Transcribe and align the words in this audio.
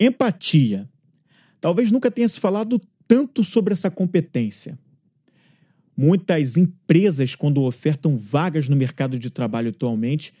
Empatia. 0.00 0.88
Talvez 1.60 1.90
nunca 1.90 2.10
tenha 2.10 2.28
se 2.28 2.38
falado 2.38 2.80
tanto 3.06 3.42
sobre 3.42 3.72
essa 3.72 3.90
competência. 3.90 4.78
Muitas 5.96 6.56
empresas, 6.56 7.34
quando 7.34 7.62
ofertam 7.62 8.16
vagas 8.16 8.68
no 8.68 8.76
mercado 8.76 9.18
de 9.18 9.30
trabalho 9.30 9.70
atualmente, 9.70 10.32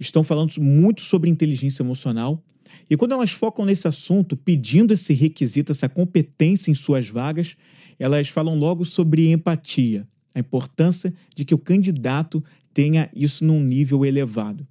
estão 0.00 0.24
falando 0.24 0.52
muito 0.58 1.02
sobre 1.02 1.30
inteligência 1.30 1.82
emocional. 1.82 2.42
E 2.90 2.96
quando 2.96 3.12
elas 3.12 3.30
focam 3.30 3.64
nesse 3.64 3.86
assunto, 3.86 4.36
pedindo 4.36 4.92
esse 4.92 5.14
requisito, 5.14 5.70
essa 5.70 5.88
competência 5.88 6.70
em 6.70 6.74
suas 6.74 7.08
vagas, 7.08 7.56
elas 7.98 8.28
falam 8.28 8.58
logo 8.58 8.84
sobre 8.84 9.30
empatia, 9.30 10.06
a 10.34 10.40
importância 10.40 11.14
de 11.34 11.44
que 11.44 11.54
o 11.54 11.58
candidato 11.58 12.42
tenha 12.74 13.08
isso 13.14 13.44
num 13.44 13.62
nível 13.62 14.04
elevado. 14.04 14.66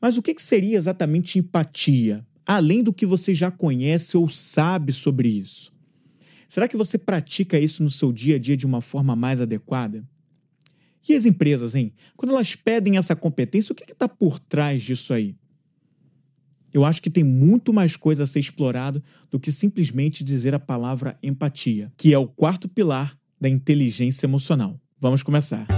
Mas 0.00 0.16
o 0.16 0.22
que 0.22 0.34
seria 0.38 0.76
exatamente 0.76 1.38
empatia? 1.38 2.26
Além 2.48 2.82
do 2.82 2.94
que 2.94 3.04
você 3.04 3.34
já 3.34 3.50
conhece 3.50 4.16
ou 4.16 4.26
sabe 4.26 4.94
sobre 4.94 5.28
isso? 5.28 5.70
Será 6.48 6.66
que 6.66 6.78
você 6.78 6.96
pratica 6.96 7.60
isso 7.60 7.82
no 7.82 7.90
seu 7.90 8.10
dia 8.10 8.36
a 8.36 8.38
dia 8.38 8.56
de 8.56 8.64
uma 8.64 8.80
forma 8.80 9.14
mais 9.14 9.38
adequada? 9.38 10.02
E 11.06 11.14
as 11.14 11.26
empresas, 11.26 11.74
hein? 11.74 11.92
Quando 12.16 12.32
elas 12.32 12.54
pedem 12.54 12.96
essa 12.96 13.14
competência, 13.14 13.72
o 13.72 13.76
que 13.76 13.92
está 13.92 14.08
por 14.08 14.38
trás 14.38 14.82
disso 14.82 15.12
aí? 15.12 15.36
Eu 16.72 16.84
acho 16.84 17.02
que 17.02 17.10
tem 17.10 17.24
muito 17.24 17.72
mais 17.72 17.96
coisa 17.96 18.24
a 18.24 18.26
ser 18.26 18.40
explorado 18.40 19.02
do 19.30 19.38
que 19.38 19.52
simplesmente 19.52 20.24
dizer 20.24 20.54
a 20.54 20.58
palavra 20.58 21.18
empatia, 21.22 21.92
que 21.96 22.12
é 22.12 22.18
o 22.18 22.26
quarto 22.26 22.68
pilar 22.68 23.16
da 23.40 23.48
inteligência 23.48 24.26
emocional. 24.26 24.80
Vamos 25.00 25.22
começar. 25.22 25.77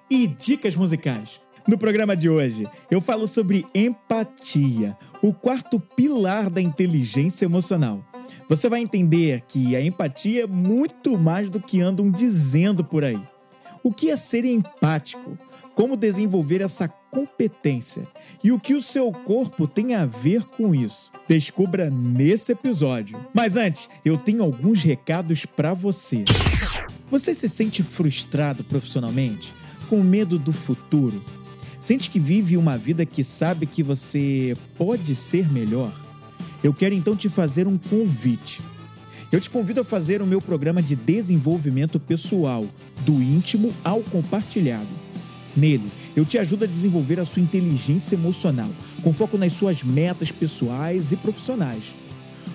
e 0.11 0.27
dicas 0.27 0.75
musicais. 0.75 1.39
No 1.65 1.77
programa 1.77 2.17
de 2.17 2.29
hoje, 2.29 2.67
eu 2.89 2.99
falo 2.99 3.29
sobre 3.29 3.65
empatia, 3.73 4.97
o 5.21 5.33
quarto 5.33 5.79
pilar 5.79 6.49
da 6.49 6.59
inteligência 6.59 7.45
emocional. 7.45 8.03
Você 8.49 8.67
vai 8.67 8.81
entender 8.81 9.41
que 9.47 9.73
a 9.73 9.81
empatia 9.81 10.43
é 10.43 10.47
muito 10.47 11.17
mais 11.17 11.49
do 11.49 11.61
que 11.61 11.79
andam 11.79 12.11
dizendo 12.11 12.83
por 12.83 13.05
aí. 13.05 13.21
O 13.81 13.93
que 13.93 14.09
é 14.09 14.17
ser 14.17 14.43
empático? 14.43 15.37
Como 15.73 15.95
desenvolver 15.95 16.59
essa 16.59 16.89
competência? 16.89 18.05
E 18.43 18.51
o 18.51 18.59
que 18.59 18.73
o 18.73 18.81
seu 18.81 19.11
corpo 19.13 19.65
tem 19.65 19.95
a 19.95 20.05
ver 20.05 20.43
com 20.43 20.75
isso? 20.75 21.09
Descubra 21.25 21.89
nesse 21.89 22.51
episódio. 22.51 23.17
Mas 23.33 23.55
antes, 23.55 23.89
eu 24.03 24.17
tenho 24.17 24.43
alguns 24.43 24.83
recados 24.83 25.45
para 25.45 25.73
você. 25.73 26.25
Você 27.09 27.33
se 27.33 27.47
sente 27.47 27.81
frustrado 27.81 28.63
profissionalmente? 28.63 29.53
Com 29.91 30.01
medo 30.01 30.39
do 30.39 30.53
futuro? 30.53 31.21
Sente 31.81 32.09
que 32.09 32.17
vive 32.17 32.55
uma 32.55 32.77
vida 32.77 33.05
que 33.05 33.25
sabe 33.25 33.65
que 33.65 33.83
você 33.83 34.55
pode 34.77 35.17
ser 35.17 35.51
melhor? 35.51 35.93
Eu 36.63 36.73
quero 36.73 36.95
então 36.95 37.13
te 37.13 37.27
fazer 37.27 37.67
um 37.67 37.77
convite. 37.77 38.61
Eu 39.33 39.41
te 39.41 39.49
convido 39.49 39.81
a 39.81 39.83
fazer 39.83 40.21
o 40.21 40.25
meu 40.25 40.39
programa 40.39 40.81
de 40.81 40.95
desenvolvimento 40.95 41.99
pessoal, 41.99 42.63
do 43.05 43.21
íntimo 43.21 43.73
ao 43.83 43.99
compartilhado. 43.99 44.87
Nele, 45.57 45.91
eu 46.15 46.23
te 46.23 46.37
ajudo 46.37 46.63
a 46.63 46.67
desenvolver 46.67 47.19
a 47.19 47.25
sua 47.25 47.41
inteligência 47.41 48.15
emocional, 48.15 48.69
com 49.03 49.11
foco 49.11 49.37
nas 49.37 49.51
suas 49.51 49.83
metas 49.83 50.31
pessoais 50.31 51.11
e 51.11 51.17
profissionais. 51.17 51.93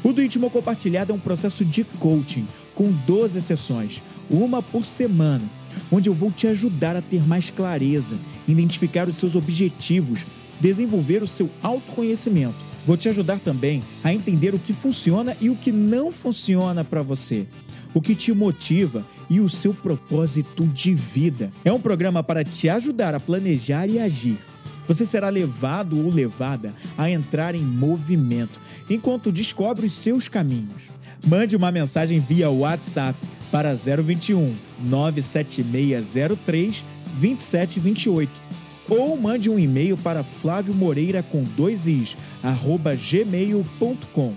O 0.03 0.11
do 0.11 0.23
íntimo 0.23 0.47
ao 0.47 0.51
compartilhado 0.51 1.13
é 1.13 1.15
um 1.15 1.21
processo 1.21 1.67
de 1.67 1.85
coaching, 1.85 2.49
com 2.75 2.91
12 3.07 3.43
sessões, 3.43 4.03
uma 4.31 4.63
por 4.63 4.87
semana 4.87 5.45
onde 5.91 6.09
eu 6.09 6.15
vou 6.15 6.31
te 6.31 6.47
ajudar 6.47 6.97
a 6.97 7.03
ter 7.03 7.27
mais 7.27 7.51
clareza, 7.51 8.17
identificar 8.47 9.09
os 9.09 9.17
seus 9.17 9.35
objetivos, 9.35 10.21
desenvolver 10.61 11.23
o 11.23 11.27
seu 11.27 11.51
autoconhecimento. 11.63 12.67
Vou 12.87 12.97
te 12.97 13.09
ajudar 13.09 13.41
também 13.41 13.83
a 14.05 14.15
entender 14.15 14.55
o 14.55 14.59
que 14.59 14.73
funciona 14.73 15.37
e 15.41 15.51
o 15.51 15.57
que 15.57 15.73
não 15.73 16.13
funciona 16.13 16.85
para 16.85 17.03
você, 17.03 17.47
o 17.93 18.01
que 18.01 18.15
te 18.15 18.33
motiva 18.33 19.05
e 19.29 19.41
o 19.41 19.49
seu 19.49 19.75
propósito 19.75 20.65
de 20.67 20.95
vida. 20.95 21.53
É 21.65 21.73
um 21.73 21.81
programa 21.81 22.23
para 22.23 22.45
te 22.45 22.69
ajudar 22.69 23.15
a 23.15 23.21
planejar 23.21 23.89
e 23.89 23.99
agir. 23.99 24.39
Você 24.87 25.05
será 25.05 25.29
levado 25.29 25.99
ou 25.99 26.13
levada 26.13 26.73
a 26.97 27.11
entrar 27.11 27.57
em 27.57 27.63
movimento 27.63 28.61
enquanto 28.89 29.33
descobre 29.33 29.87
os 29.87 29.93
seus 29.93 30.29
caminhos. 30.29 30.85
Mande 31.27 31.57
uma 31.57 31.73
mensagem 31.73 32.21
via 32.21 32.49
WhatsApp 32.49 33.19
para 33.51 33.75
021 33.75 34.55
97603 34.81 36.85
2728 37.21 38.47
ou 38.89 39.17
mande 39.17 39.51
um 39.51 39.59
e-mail 39.59 39.97
para 39.97 40.23
Flávio 40.23 40.75
Moreira 40.75 41.23
com 41.23 41.43
dois 41.57 41.87
is, 41.87 42.17
arroba 42.43 42.95
gmail.com. 42.95 44.33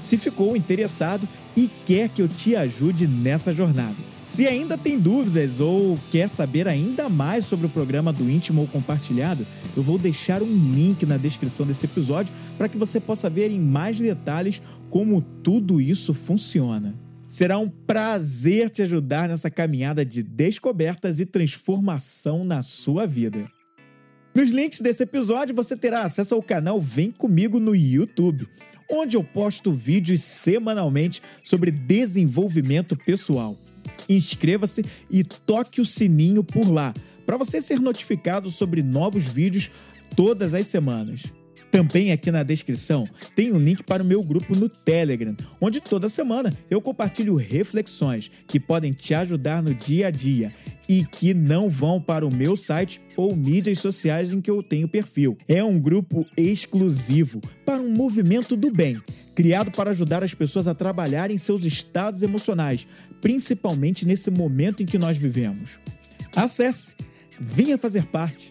Se 0.00 0.18
ficou 0.18 0.56
interessado 0.56 1.26
e 1.56 1.70
quer 1.86 2.08
que 2.08 2.20
eu 2.20 2.28
te 2.28 2.54
ajude 2.54 3.06
nessa 3.06 3.52
jornada. 3.52 3.94
Se 4.22 4.46
ainda 4.46 4.76
tem 4.76 4.98
dúvidas 4.98 5.60
ou 5.60 5.98
quer 6.10 6.28
saber 6.28 6.66
ainda 6.66 7.08
mais 7.08 7.46
sobre 7.46 7.66
o 7.66 7.70
programa 7.70 8.12
do 8.12 8.28
íntimo 8.28 8.62
ou 8.62 8.66
compartilhado, 8.66 9.46
eu 9.76 9.82
vou 9.82 9.98
deixar 9.98 10.42
um 10.42 10.74
link 10.74 11.06
na 11.06 11.16
descrição 11.16 11.64
desse 11.64 11.86
episódio 11.86 12.34
para 12.58 12.68
que 12.68 12.76
você 12.76 12.98
possa 12.98 13.30
ver 13.30 13.52
em 13.52 13.60
mais 13.60 13.98
detalhes 13.98 14.60
como 14.90 15.22
tudo 15.42 15.80
isso 15.80 16.12
funciona. 16.12 17.05
Será 17.26 17.58
um 17.58 17.68
prazer 17.68 18.70
te 18.70 18.82
ajudar 18.82 19.28
nessa 19.28 19.50
caminhada 19.50 20.04
de 20.04 20.22
descobertas 20.22 21.18
e 21.18 21.26
transformação 21.26 22.44
na 22.44 22.62
sua 22.62 23.04
vida. 23.04 23.50
Nos 24.32 24.50
links 24.50 24.80
desse 24.80 25.02
episódio 25.02 25.54
você 25.54 25.76
terá 25.76 26.02
acesso 26.02 26.34
ao 26.34 26.42
canal 26.42 26.80
Vem 26.80 27.10
Comigo 27.10 27.58
no 27.58 27.74
YouTube, 27.74 28.46
onde 28.88 29.16
eu 29.16 29.24
posto 29.24 29.72
vídeos 29.72 30.22
semanalmente 30.22 31.20
sobre 31.42 31.72
desenvolvimento 31.72 32.96
pessoal. 32.96 33.56
Inscreva-se 34.08 34.84
e 35.10 35.24
toque 35.24 35.80
o 35.80 35.84
sininho 35.84 36.44
por 36.44 36.68
lá, 36.70 36.94
para 37.24 37.36
você 37.36 37.60
ser 37.60 37.80
notificado 37.80 38.52
sobre 38.52 38.84
novos 38.84 39.24
vídeos 39.24 39.70
todas 40.14 40.54
as 40.54 40.68
semanas. 40.68 41.24
Também 41.76 42.10
aqui 42.10 42.30
na 42.30 42.42
descrição 42.42 43.06
tem 43.34 43.52
um 43.52 43.58
link 43.58 43.84
para 43.84 44.02
o 44.02 44.06
meu 44.06 44.22
grupo 44.22 44.56
no 44.56 44.66
Telegram, 44.66 45.36
onde 45.60 45.78
toda 45.78 46.08
semana 46.08 46.56
eu 46.70 46.80
compartilho 46.80 47.36
reflexões 47.36 48.30
que 48.48 48.58
podem 48.58 48.92
te 48.92 49.12
ajudar 49.12 49.62
no 49.62 49.74
dia 49.74 50.06
a 50.06 50.10
dia 50.10 50.54
e 50.88 51.04
que 51.04 51.34
não 51.34 51.68
vão 51.68 52.00
para 52.00 52.26
o 52.26 52.34
meu 52.34 52.56
site 52.56 52.98
ou 53.14 53.36
mídias 53.36 53.78
sociais 53.78 54.32
em 54.32 54.40
que 54.40 54.50
eu 54.50 54.62
tenho 54.62 54.88
perfil. 54.88 55.36
É 55.46 55.62
um 55.62 55.78
grupo 55.78 56.24
exclusivo 56.34 57.42
para 57.62 57.82
um 57.82 57.90
movimento 57.90 58.56
do 58.56 58.70
bem, 58.70 58.98
criado 59.34 59.70
para 59.70 59.90
ajudar 59.90 60.24
as 60.24 60.32
pessoas 60.32 60.66
a 60.66 60.74
trabalharem 60.74 61.36
seus 61.36 61.62
estados 61.62 62.22
emocionais, 62.22 62.88
principalmente 63.20 64.06
nesse 64.06 64.30
momento 64.30 64.82
em 64.82 64.86
que 64.86 64.96
nós 64.96 65.18
vivemos. 65.18 65.78
Acesse, 66.34 66.94
venha 67.38 67.76
fazer 67.76 68.06
parte. 68.06 68.48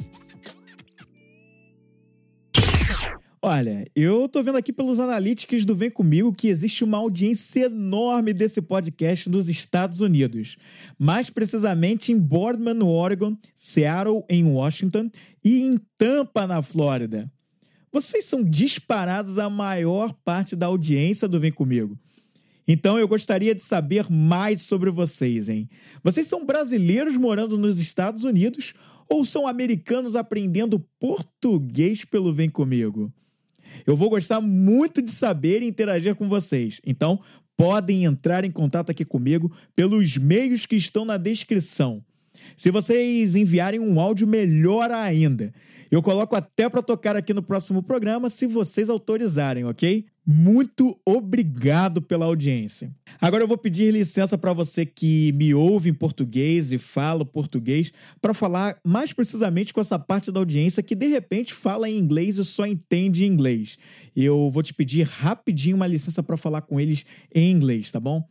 Olha, 3.47 3.85
eu 3.95 4.27
tô 4.27 4.41
vendo 4.41 4.57
aqui 4.57 4.73
pelos 4.73 4.99
analíticos 4.99 5.63
do 5.65 5.75
Vem 5.75 5.91
Comigo 5.91 6.33
que 6.33 6.47
existe 6.47 6.83
uma 6.83 6.97
audiência 6.97 7.65
enorme 7.65 8.33
desse 8.33 8.59
podcast 8.59 9.29
nos 9.29 9.47
Estados 9.47 10.01
Unidos. 10.01 10.57
Mais 10.97 11.29
precisamente 11.29 12.11
em 12.11 12.19
Boardman, 12.19 12.73
no 12.73 12.89
Oregon, 12.89 13.37
Seattle, 13.55 14.23
em 14.27 14.43
Washington 14.45 15.11
e 15.43 15.61
em 15.61 15.79
Tampa, 15.95 16.47
na 16.47 16.63
Flórida. 16.63 17.31
Vocês 17.91 18.25
são 18.25 18.43
disparados 18.43 19.37
a 19.37 19.47
maior 19.47 20.11
parte 20.25 20.55
da 20.55 20.65
audiência 20.65 21.27
do 21.27 21.39
Vem 21.39 21.51
Comigo. 21.51 21.95
Então 22.67 22.97
eu 22.97 23.07
gostaria 23.07 23.53
de 23.53 23.61
saber 23.61 24.09
mais 24.09 24.63
sobre 24.63 24.89
vocês, 24.89 25.49
hein? 25.49 25.69
Vocês 26.03 26.25
são 26.25 26.47
brasileiros 26.47 27.15
morando 27.15 27.59
nos 27.59 27.77
Estados 27.77 28.23
Unidos 28.23 28.73
ou 29.07 29.23
são 29.23 29.45
americanos 29.45 30.15
aprendendo 30.15 30.83
português 30.99 32.03
pelo 32.03 32.33
Vem 32.33 32.49
Comigo? 32.49 33.13
Eu 33.85 33.95
vou 33.95 34.09
gostar 34.09 34.41
muito 34.41 35.01
de 35.01 35.11
saber 35.11 35.61
e 35.61 35.67
interagir 35.67 36.15
com 36.15 36.27
vocês. 36.27 36.81
Então, 36.85 37.19
podem 37.55 38.05
entrar 38.05 38.43
em 38.43 38.51
contato 38.51 38.89
aqui 38.89 39.05
comigo 39.05 39.51
pelos 39.75 40.17
meios 40.17 40.65
que 40.65 40.75
estão 40.75 41.05
na 41.05 41.17
descrição. 41.17 42.03
Se 42.57 42.71
vocês 42.71 43.35
enviarem 43.35 43.79
um 43.79 43.99
áudio, 43.99 44.27
melhor 44.27 44.91
ainda. 44.91 45.53
Eu 45.95 46.01
coloco 46.01 46.35
até 46.35 46.67
para 46.67 46.81
tocar 46.81 47.15
aqui 47.15 47.33
no 47.33 47.41
próximo 47.41 47.81
programa, 47.81 48.29
se 48.29 48.45
vocês 48.45 48.89
autorizarem, 48.89 49.63
ok? 49.63 50.05
Muito 50.27 50.99
obrigado 51.05 52.01
pela 52.01 52.25
audiência. 52.25 52.93
Agora 53.21 53.41
eu 53.41 53.47
vou 53.47 53.57
pedir 53.57 53.93
licença 53.93 54.37
para 54.37 54.51
você 54.51 54.85
que 54.85 55.31
me 55.31 55.53
ouve 55.53 55.89
em 55.89 55.93
português 55.93 56.73
e 56.73 56.77
fala 56.77 57.23
português 57.23 57.93
para 58.21 58.33
falar 58.33 58.77
mais 58.83 59.13
precisamente 59.13 59.73
com 59.73 59.79
essa 59.79 59.97
parte 59.97 60.33
da 60.33 60.41
audiência 60.41 60.83
que 60.83 60.95
de 60.95 61.07
repente 61.07 61.53
fala 61.53 61.89
em 61.89 61.97
inglês 61.97 62.37
e 62.37 62.43
só 62.43 62.65
entende 62.65 63.25
inglês. 63.25 63.77
Eu 64.13 64.49
vou 64.51 64.61
te 64.61 64.73
pedir 64.73 65.03
rapidinho 65.03 65.77
uma 65.77 65.87
licença 65.87 66.21
para 66.21 66.35
falar 66.35 66.63
com 66.63 66.77
eles 66.77 67.05
em 67.33 67.49
inglês, 67.49 67.89
tá 67.89 68.01
bom? 68.01 68.21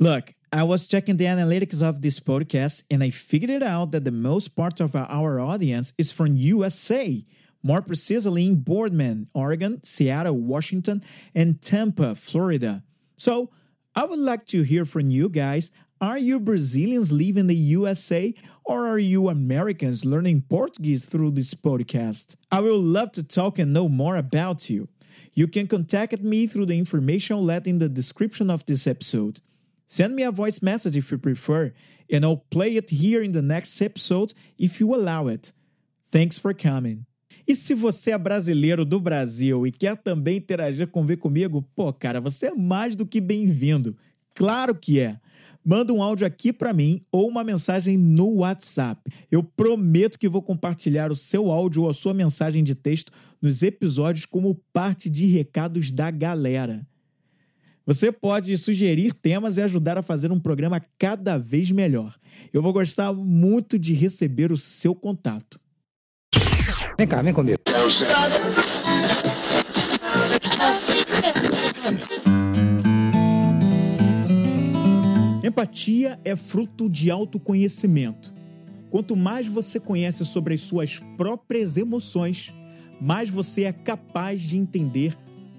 Look, 0.00 0.32
I 0.54 0.62
was 0.62 0.86
checking 0.86 1.16
the 1.16 1.24
analytics 1.24 1.82
of 1.82 2.00
this 2.00 2.20
podcast 2.20 2.84
and 2.88 3.02
I 3.02 3.10
figured 3.10 3.50
it 3.50 3.60
out 3.64 3.90
that 3.90 4.04
the 4.04 4.12
most 4.12 4.54
part 4.54 4.78
of 4.78 4.94
our 4.94 5.40
audience 5.40 5.92
is 5.98 6.12
from 6.12 6.36
USA. 6.36 7.24
more 7.64 7.82
precisely 7.82 8.46
in 8.46 8.60
Boardman, 8.60 9.26
Oregon, 9.34 9.80
Seattle, 9.82 10.36
Washington, 10.36 11.02
and 11.34 11.60
Tampa, 11.60 12.14
Florida. 12.14 12.84
So 13.16 13.50
I 13.96 14.04
would 14.04 14.20
like 14.20 14.46
to 14.48 14.62
hear 14.62 14.84
from 14.84 15.10
you 15.10 15.28
guys. 15.28 15.72
Are 16.00 16.18
you 16.18 16.38
Brazilians 16.38 17.10
living 17.10 17.38
in 17.38 17.46
the 17.48 17.56
USA 17.56 18.32
or 18.64 18.86
are 18.86 19.00
you 19.00 19.30
Americans 19.30 20.04
learning 20.04 20.44
Portuguese 20.48 21.06
through 21.06 21.32
this 21.32 21.52
podcast? 21.54 22.36
I 22.52 22.60
will 22.60 22.80
love 22.80 23.10
to 23.12 23.24
talk 23.24 23.58
and 23.58 23.72
know 23.72 23.88
more 23.88 24.16
about 24.16 24.70
you. 24.70 24.86
You 25.32 25.48
can 25.48 25.66
contact 25.66 26.22
me 26.22 26.46
through 26.46 26.66
the 26.66 26.78
information 26.78 27.38
left 27.38 27.66
in 27.66 27.80
the 27.80 27.88
description 27.88 28.50
of 28.50 28.64
this 28.66 28.86
episode. 28.86 29.40
Send 29.86 30.14
me 30.14 30.24
a 30.24 30.30
voice 30.30 30.60
message 30.62 30.96
if 30.96 31.10
you 31.10 31.18
prefer, 31.18 31.72
and 32.10 32.24
I'll 32.24 32.44
play 32.50 32.76
it 32.76 32.90
here 32.90 33.22
in 33.22 33.32
the 33.32 33.42
next 33.42 33.80
episode 33.82 34.34
if 34.58 34.80
you 34.80 34.94
allow 34.94 35.28
it. 35.28 35.52
Thanks 36.10 36.38
for 36.38 36.54
coming. 36.54 37.04
E 37.46 37.54
se 37.54 37.74
você 37.74 38.12
é 38.12 38.18
brasileiro 38.18 38.84
do 38.84 38.98
Brasil 38.98 39.66
e 39.66 39.70
quer 39.70 39.96
também 39.96 40.38
interagir 40.38 40.88
com 40.88 41.04
Vem 41.04 41.16
Comigo, 41.16 41.62
pô, 41.74 41.92
cara, 41.92 42.20
você 42.20 42.46
é 42.46 42.54
mais 42.54 42.96
do 42.96 43.04
que 43.04 43.20
bem-vindo. 43.20 43.94
Claro 44.34 44.74
que 44.74 44.98
é. 44.98 45.20
Manda 45.62 45.92
um 45.92 46.02
áudio 46.02 46.26
aqui 46.26 46.52
para 46.52 46.72
mim 46.72 47.02
ou 47.12 47.28
uma 47.28 47.44
mensagem 47.44 47.96
no 47.96 48.36
WhatsApp. 48.36 49.00
Eu 49.30 49.42
prometo 49.42 50.18
que 50.18 50.28
vou 50.28 50.42
compartilhar 50.42 51.12
o 51.12 51.16
seu 51.16 51.50
áudio 51.50 51.82
ou 51.82 51.90
a 51.90 51.94
sua 51.94 52.14
mensagem 52.14 52.64
de 52.64 52.74
texto 52.74 53.12
nos 53.40 53.62
episódios 53.62 54.24
como 54.24 54.60
parte 54.72 55.08
de 55.08 55.26
recados 55.26 55.92
da 55.92 56.10
galera. 56.10 56.86
Você 57.86 58.10
pode 58.10 58.56
sugerir 58.56 59.12
temas 59.12 59.58
e 59.58 59.62
ajudar 59.62 59.98
a 59.98 60.02
fazer 60.02 60.32
um 60.32 60.40
programa 60.40 60.80
cada 60.98 61.36
vez 61.36 61.70
melhor. 61.70 62.16
Eu 62.50 62.62
vou 62.62 62.72
gostar 62.72 63.12
muito 63.12 63.78
de 63.78 63.92
receber 63.92 64.50
o 64.50 64.56
seu 64.56 64.94
contato. 64.94 65.60
Vem 66.96 67.06
cá, 67.06 67.20
vem 67.20 67.34
comigo. 67.34 67.58
Empatia 75.44 76.18
é 76.24 76.34
fruto 76.34 76.88
de 76.88 77.10
autoconhecimento. 77.10 78.32
Quanto 78.88 79.14
mais 79.14 79.46
você 79.46 79.78
conhece 79.78 80.24
sobre 80.24 80.54
as 80.54 80.62
suas 80.62 81.00
próprias 81.18 81.76
emoções, 81.76 82.50
mais 82.98 83.28
você 83.28 83.64
é 83.64 83.72
capaz 83.72 84.40
de 84.40 84.56
entender 84.56 85.14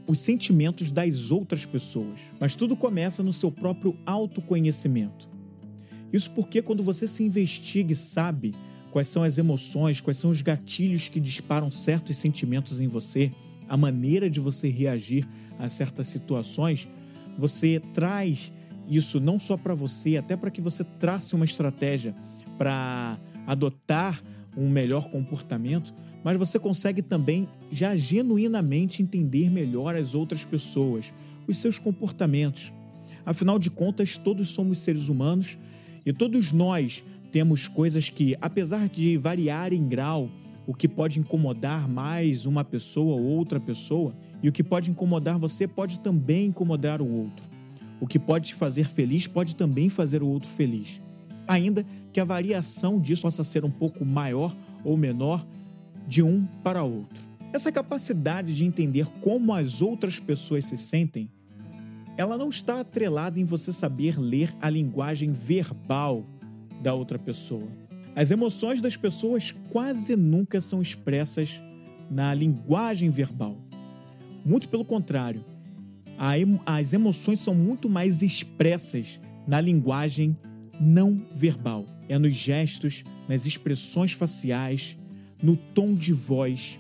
os 0.08 0.20
sentimentos 0.20 0.92
das 0.92 1.32
outras 1.32 1.66
pessoas. 1.66 2.20
Mas 2.40 2.56
tudo 2.56 2.76
começa 2.76 3.24
no 3.24 3.34
seu 3.34 3.52
próprio 3.52 3.98
autoconhecimento. 4.06 5.30
Isso 6.12 6.32
porque 6.32 6.62
quando 6.62 6.84
você 6.84 7.08
se 7.08 7.24
investiga 7.24 7.94
e 7.94 7.96
sabe 7.96 8.54
quais 8.92 9.08
são 9.08 9.24
as 9.24 9.38
emoções, 9.38 10.00
quais 10.00 10.18
são 10.18 10.30
os 10.30 10.42
gatilhos 10.42 11.10
que 11.10 11.20
disparam 11.20 11.70
certos 11.70 12.18
sentimentos 12.18 12.80
em 12.80 12.88
você, 12.88 13.32
a 13.68 13.76
maneira 13.76 14.30
de 14.30 14.40
você 14.40 14.70
reagir 14.70 15.28
a 15.60 15.68
certas 15.68 16.08
situações, 16.08 16.88
você 17.38 17.82
traz 17.94 18.54
isso 18.88 19.20
não 19.20 19.40
só 19.40 19.58
para 19.58 19.74
você, 19.74 20.16
até 20.18 20.38
para 20.38 20.52
que 20.52 20.62
você 20.62 20.84
trace 20.84 21.34
uma 21.36 21.46
estratégia 21.46 22.16
para 22.58 23.20
adotar 23.46 24.22
um 24.58 24.70
melhor 24.70 25.10
comportamento, 25.10 25.94
mas 26.24 26.38
você 26.38 26.58
consegue 26.58 27.02
também 27.02 27.48
já 27.72 27.96
genuinamente 27.96 29.02
entender 29.02 29.50
melhor 29.50 29.96
as 29.96 30.16
outras 30.16 30.44
pessoas, 30.44 31.14
os 31.48 31.58
seus 31.58 31.78
comportamentos. 31.78 32.74
Afinal 33.26 33.60
de 33.60 33.70
contas, 33.70 34.18
todos 34.18 34.50
somos 34.50 34.80
seres 34.80 35.10
humanos 35.10 35.58
e 36.06 36.14
todos 36.14 36.52
nós 36.52 37.04
temos 37.32 37.68
coisas 37.68 38.10
que, 38.10 38.36
apesar 38.40 38.88
de 38.88 39.18
variar 39.18 39.74
em 39.74 39.88
grau, 39.88 40.30
o 40.68 40.74
que 40.74 40.88
pode 40.88 41.20
incomodar 41.20 41.88
mais 41.88 42.46
uma 42.46 42.64
pessoa 42.64 43.16
ou 43.16 43.24
outra 43.24 43.60
pessoa, 43.60 44.16
e 44.42 44.50
o 44.50 44.52
que 44.52 44.64
pode 44.64 44.90
incomodar 44.90 45.38
você 45.38 45.68
pode 45.68 46.00
também 46.00 46.48
incomodar 46.48 47.02
o 47.02 47.12
outro. 47.12 47.48
O 48.00 48.08
que 48.08 48.20
pode 48.20 48.48
te 48.50 48.56
fazer 48.56 48.86
feliz 48.86 49.28
pode 49.28 49.56
também 49.56 49.90
fazer 49.90 50.24
o 50.24 50.28
outro 50.28 50.50
feliz. 50.50 51.02
Ainda 51.48 51.86
que 52.12 52.20
a 52.20 52.26
variação 52.26 53.00
disso 53.00 53.24
possa 53.24 53.44
ser 53.44 53.64
um 53.66 53.72
pouco 53.72 54.04
maior 54.04 54.56
ou 54.84 54.98
menor 54.98 55.46
de 56.08 56.22
um 56.24 56.46
para 56.64 56.84
outro. 56.84 57.24
Essa 57.54 57.72
capacidade 57.72 58.56
de 58.56 58.66
entender 58.66 59.08
como 59.22 59.54
as 59.54 59.82
outras 59.82 60.20
pessoas 60.20 60.66
se 60.66 60.78
sentem, 60.78 61.30
ela 62.18 62.38
não 62.38 62.50
está 62.50 62.80
atrelada 62.80 63.40
em 63.40 63.46
você 63.46 63.74
saber 63.74 64.20
ler 64.20 64.54
a 64.62 64.70
linguagem 64.70 65.32
verbal 65.32 66.26
da 66.82 66.94
outra 66.94 67.20
pessoa. 67.20 67.68
As 68.16 68.32
emoções 68.32 68.82
das 68.82 68.96
pessoas 68.96 69.54
quase 69.70 70.16
nunca 70.16 70.62
são 70.62 70.82
expressas 70.82 71.62
na 72.10 72.34
linguagem 72.34 73.10
verbal. 73.10 73.58
Muito 74.46 74.70
pelo 74.70 74.86
contrário, 74.86 75.44
as 76.66 76.94
emoções 76.94 77.40
são 77.40 77.54
muito 77.54 77.90
mais 77.90 78.22
expressas 78.22 79.20
na 79.46 79.60
linguagem 79.60 80.38
não 80.80 81.26
verbal. 81.36 81.86
É 82.08 82.18
nos 82.18 82.34
gestos, 82.34 83.04
nas 83.28 83.46
expressões 83.46 84.12
faciais, 84.12 84.98
no 85.42 85.56
tom 85.56 85.96
de 85.96 86.14
voz 86.14 86.80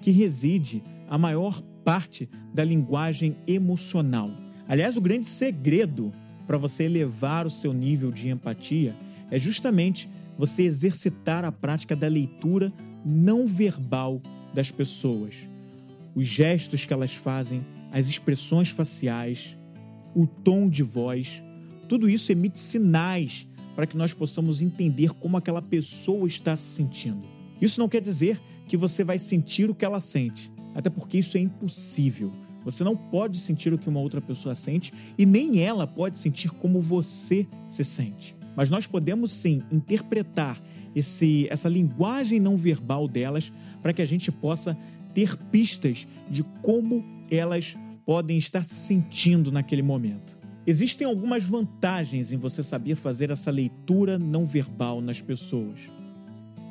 que 0.00 0.10
reside 0.10 0.82
a 1.08 1.16
maior 1.16 1.60
parte 1.84 2.28
da 2.52 2.64
linguagem 2.64 3.36
emocional. 3.46 4.30
Aliás, 4.66 4.96
o 4.96 5.00
grande 5.00 5.26
segredo 5.26 6.12
para 6.46 6.58
você 6.58 6.84
elevar 6.84 7.46
o 7.46 7.50
seu 7.50 7.72
nível 7.72 8.10
de 8.10 8.28
empatia 8.28 8.94
é 9.30 9.38
justamente 9.38 10.08
você 10.36 10.62
exercitar 10.62 11.44
a 11.44 11.52
prática 11.52 11.94
da 11.94 12.08
leitura 12.08 12.72
não 13.04 13.46
verbal 13.46 14.20
das 14.52 14.70
pessoas. 14.70 15.48
Os 16.14 16.26
gestos 16.26 16.86
que 16.86 16.92
elas 16.92 17.14
fazem, 17.14 17.64
as 17.92 18.08
expressões 18.08 18.70
faciais, 18.70 19.58
o 20.14 20.26
tom 20.26 20.68
de 20.68 20.82
voz, 20.82 21.42
tudo 21.84 22.08
isso 22.08 22.32
emite 22.32 22.58
sinais 22.58 23.46
para 23.74 23.86
que 23.86 23.96
nós 23.96 24.14
possamos 24.14 24.62
entender 24.62 25.12
como 25.14 25.36
aquela 25.36 25.62
pessoa 25.62 26.26
está 26.26 26.56
se 26.56 26.74
sentindo. 26.74 27.26
Isso 27.60 27.80
não 27.80 27.88
quer 27.88 28.00
dizer 28.00 28.40
que 28.66 28.76
você 28.76 29.04
vai 29.04 29.18
sentir 29.18 29.68
o 29.70 29.74
que 29.74 29.84
ela 29.84 30.00
sente, 30.00 30.52
até 30.74 30.88
porque 30.88 31.18
isso 31.18 31.36
é 31.36 31.40
impossível. 31.40 32.32
Você 32.64 32.82
não 32.82 32.96
pode 32.96 33.38
sentir 33.38 33.72
o 33.72 33.78
que 33.78 33.88
uma 33.88 34.00
outra 34.00 34.20
pessoa 34.20 34.54
sente 34.54 34.92
e 35.18 35.26
nem 35.26 35.60
ela 35.60 35.86
pode 35.86 36.18
sentir 36.18 36.50
como 36.50 36.80
você 36.80 37.46
se 37.68 37.84
sente. 37.84 38.34
Mas 38.56 38.70
nós 38.70 38.86
podemos 38.86 39.32
sim 39.32 39.62
interpretar 39.70 40.62
esse, 40.94 41.46
essa 41.50 41.68
linguagem 41.68 42.40
não 42.40 42.56
verbal 42.56 43.06
delas 43.06 43.52
para 43.82 43.92
que 43.92 44.00
a 44.00 44.06
gente 44.06 44.32
possa 44.32 44.76
ter 45.12 45.36
pistas 45.36 46.06
de 46.30 46.42
como 46.62 47.04
elas 47.30 47.76
podem 48.06 48.38
estar 48.38 48.64
se 48.64 48.74
sentindo 48.74 49.52
naquele 49.52 49.82
momento. 49.82 50.38
Existem 50.66 51.06
algumas 51.06 51.44
vantagens 51.44 52.32
em 52.32 52.38
você 52.38 52.62
saber 52.62 52.96
fazer 52.96 53.30
essa 53.30 53.50
leitura 53.50 54.18
não 54.18 54.46
verbal 54.46 55.02
nas 55.02 55.20
pessoas. 55.20 55.92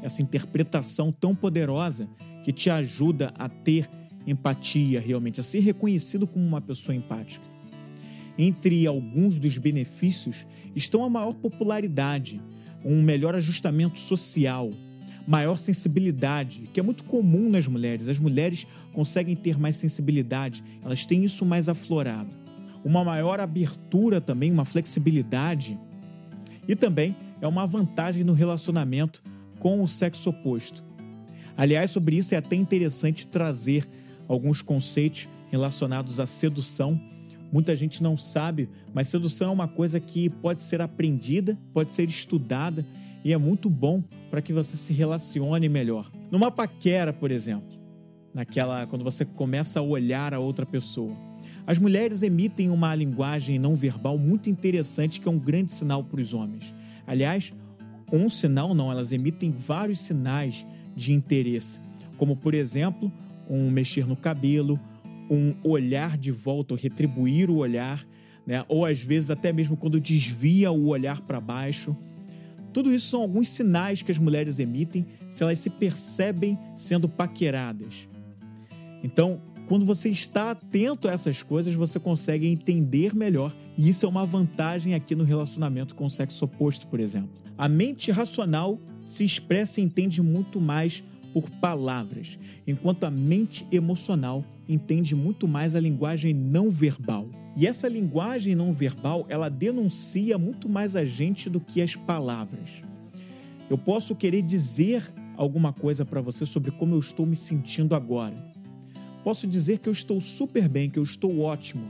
Essa 0.02 0.22
interpretação 0.22 1.12
tão 1.12 1.36
poderosa 1.36 2.10
que 2.44 2.52
te 2.52 2.72
ajuda 2.72 3.32
a 3.38 3.48
ter 3.48 3.88
empatia 4.26 5.00
realmente, 5.00 5.40
a 5.40 5.44
ser 5.44 5.60
reconhecido 5.60 6.26
como 6.26 6.44
uma 6.44 6.60
pessoa 6.60 6.96
empática. 6.96 7.46
Entre 8.36 8.88
alguns 8.88 9.40
dos 9.40 9.60
benefícios 9.60 10.48
estão 10.76 11.04
a 11.04 11.10
maior 11.10 11.36
popularidade, 11.36 12.42
um 12.84 13.00
melhor 13.00 13.36
ajustamento 13.36 14.00
social, 14.00 14.72
maior 15.28 15.56
sensibilidade, 15.58 16.68
que 16.74 16.80
é 16.80 16.84
muito 16.84 17.04
comum 17.04 17.48
nas 17.48 17.68
mulheres. 17.68 18.08
As 18.08 18.18
mulheres 18.18 18.66
conseguem 18.92 19.36
ter 19.36 19.60
mais 19.60 19.76
sensibilidade, 19.76 20.64
elas 20.84 21.06
têm 21.06 21.24
isso 21.24 21.46
mais 21.46 21.70
aflorado. 21.70 22.43
Uma 22.84 23.04
maior 23.04 23.40
abertura 23.40 24.20
também, 24.20 24.52
uma 24.52 24.66
flexibilidade. 24.66 25.80
E 26.68 26.76
também 26.76 27.16
é 27.42 27.48
uma 27.48 27.66
vantagem 27.66 28.24
no 28.24 28.34
relacionamento 28.34 29.24
com 29.60 29.82
o 29.82 29.88
sexo 29.88 30.30
oposto. 30.30 30.84
Aliás, 31.56 31.92
sobre 31.92 32.16
isso 32.16 32.34
é 32.34 32.38
até 32.38 32.56
interessante 32.56 33.28
trazer 33.28 33.88
alguns 34.28 34.62
conceitos 34.62 35.30
relacionados 35.52 36.20
à 36.20 36.26
sedução 36.26 37.00
Muita 37.54 37.76
gente 37.76 38.02
não 38.02 38.18
sabe, 38.18 38.68
mas 38.96 39.10
sedução 39.10 39.50
é 39.50 39.54
uma 39.54 39.68
coisa 39.68 40.00
que 40.00 40.28
pode 40.28 40.64
ser 40.64 40.82
aprendida, 40.82 41.56
pode 41.72 41.92
ser 41.92 42.10
estudada 42.10 42.84
e 43.24 43.32
é 43.32 43.38
muito 43.38 43.70
bom 43.70 44.04
para 44.32 44.42
que 44.42 44.52
você 44.52 44.76
se 44.76 44.92
relacione 44.92 45.70
melhor. 45.70 46.10
Numa 46.32 46.50
paquera, 46.50 47.14
por 47.14 47.30
exemplo, 47.30 47.80
naquela 48.34 48.88
quando 48.88 49.04
você 49.04 49.24
começa 49.24 49.80
a 49.80 49.84
olhar 49.84 50.34
a 50.34 50.40
outra 50.40 50.66
pessoa. 50.66 51.16
As 51.66 51.80
mulheres 51.80 52.24
emitem 52.24 52.70
uma 52.70 52.94
linguagem 52.94 53.58
não 53.58 53.76
verbal 53.76 54.18
muito 54.18 54.50
interessante 54.50 55.22
que 55.22 55.28
é 55.28 55.32
um 55.32 55.40
grande 55.40 55.72
sinal 55.72 56.04
para 56.04 56.20
os 56.20 56.34
homens. 56.34 56.74
Aliás, 57.08 57.54
um 58.12 58.30
sinal 58.30 58.76
não, 58.76 58.92
elas 58.92 59.12
emitem 59.12 59.52
vários 59.52 60.02
sinais 60.02 60.68
de 60.96 61.14
interesse, 61.14 61.80
como 62.18 62.36
por 62.36 62.54
exemplo, 62.54 63.12
um 63.50 63.70
mexer 63.70 64.06
no 64.06 64.16
cabelo, 64.16 64.80
um 65.30 65.56
olhar 65.64 66.18
de 66.18 66.32
volta, 66.32 66.74
ou 66.74 66.80
retribuir 66.80 67.50
o 67.50 67.58
olhar, 67.58 68.06
né? 68.46 68.64
ou 68.68 68.86
às 68.86 69.02
vezes 69.02 69.32
até 69.32 69.54
mesmo 69.54 69.78
quando 69.78 70.00
desvia 70.00 70.72
o 70.72 70.88
olhar 70.88 71.22
para 71.22 71.40
baixo. 71.40 71.96
Tudo 72.74 72.94
isso 72.94 73.08
são 73.08 73.22
alguns 73.22 73.48
sinais 73.50 74.02
que 74.02 74.12
as 74.12 74.18
mulheres 74.18 74.60
emitem 74.60 75.06
se 75.30 75.44
elas 75.44 75.60
se 75.60 75.70
percebem 75.70 76.58
sendo 76.76 77.08
paqueradas. 77.08 78.10
Então, 79.04 79.42
quando 79.68 79.86
você 79.86 80.10
está 80.10 80.52
atento 80.52 81.08
a 81.08 81.12
essas 81.12 81.42
coisas, 81.42 81.74
você 81.74 82.00
consegue 82.00 82.48
entender 82.48 83.16
melhor, 83.16 83.56
e 83.78 83.90
isso 83.90 84.06
é 84.06 84.10
uma 84.10 84.26
vantagem 84.26 84.94
aqui 84.94 85.16
no 85.16 85.24
relacionamento 85.24 85.96
com 85.96 86.06
o 86.06 86.10
sexo 86.10 86.46
oposto, 86.46 86.88
por 86.88 87.00
exemplo. 87.00 87.30
A 87.58 87.70
mente 87.70 88.12
racional 88.12 88.80
se 89.06 89.24
expressa 89.24 89.80
e 89.80 89.84
entende 89.84 90.22
muito 90.22 90.60
mais 90.60 91.04
por 91.34 91.50
palavras, 91.50 92.38
enquanto 92.68 93.06
a 93.06 93.12
mente 93.12 93.66
emocional 93.72 94.46
entende 94.68 95.16
muito 95.16 95.48
mais 95.48 95.76
a 95.76 95.80
linguagem 95.80 96.34
não 96.34 96.70
verbal. 96.70 97.28
E 97.56 97.68
essa 97.68 97.88
linguagem 97.88 98.56
não 98.56 98.74
verbal, 98.74 99.26
ela 99.30 99.50
denuncia 99.50 100.38
muito 100.38 100.68
mais 100.70 100.96
a 100.96 101.06
gente 101.06 101.50
do 101.50 101.60
que 101.60 101.82
as 101.82 101.96
palavras. 101.96 102.84
Eu 103.70 103.78
posso 103.78 104.16
querer 104.16 104.42
dizer 104.42 105.14
alguma 105.36 105.74
coisa 105.74 106.06
para 106.06 106.22
você 106.22 106.46
sobre 106.46 106.72
como 106.72 106.96
eu 106.96 107.00
estou 107.00 107.26
me 107.26 107.36
sentindo 107.36 107.96
agora. 107.96 108.53
Posso 109.24 109.48
dizer 109.48 109.80
que 109.80 109.88
eu 109.88 109.94
estou 109.94 110.20
super 110.20 110.68
bem, 110.68 110.90
que 110.90 111.00
eu 111.00 111.04
estou 111.04 111.40
ótimo. 111.40 111.90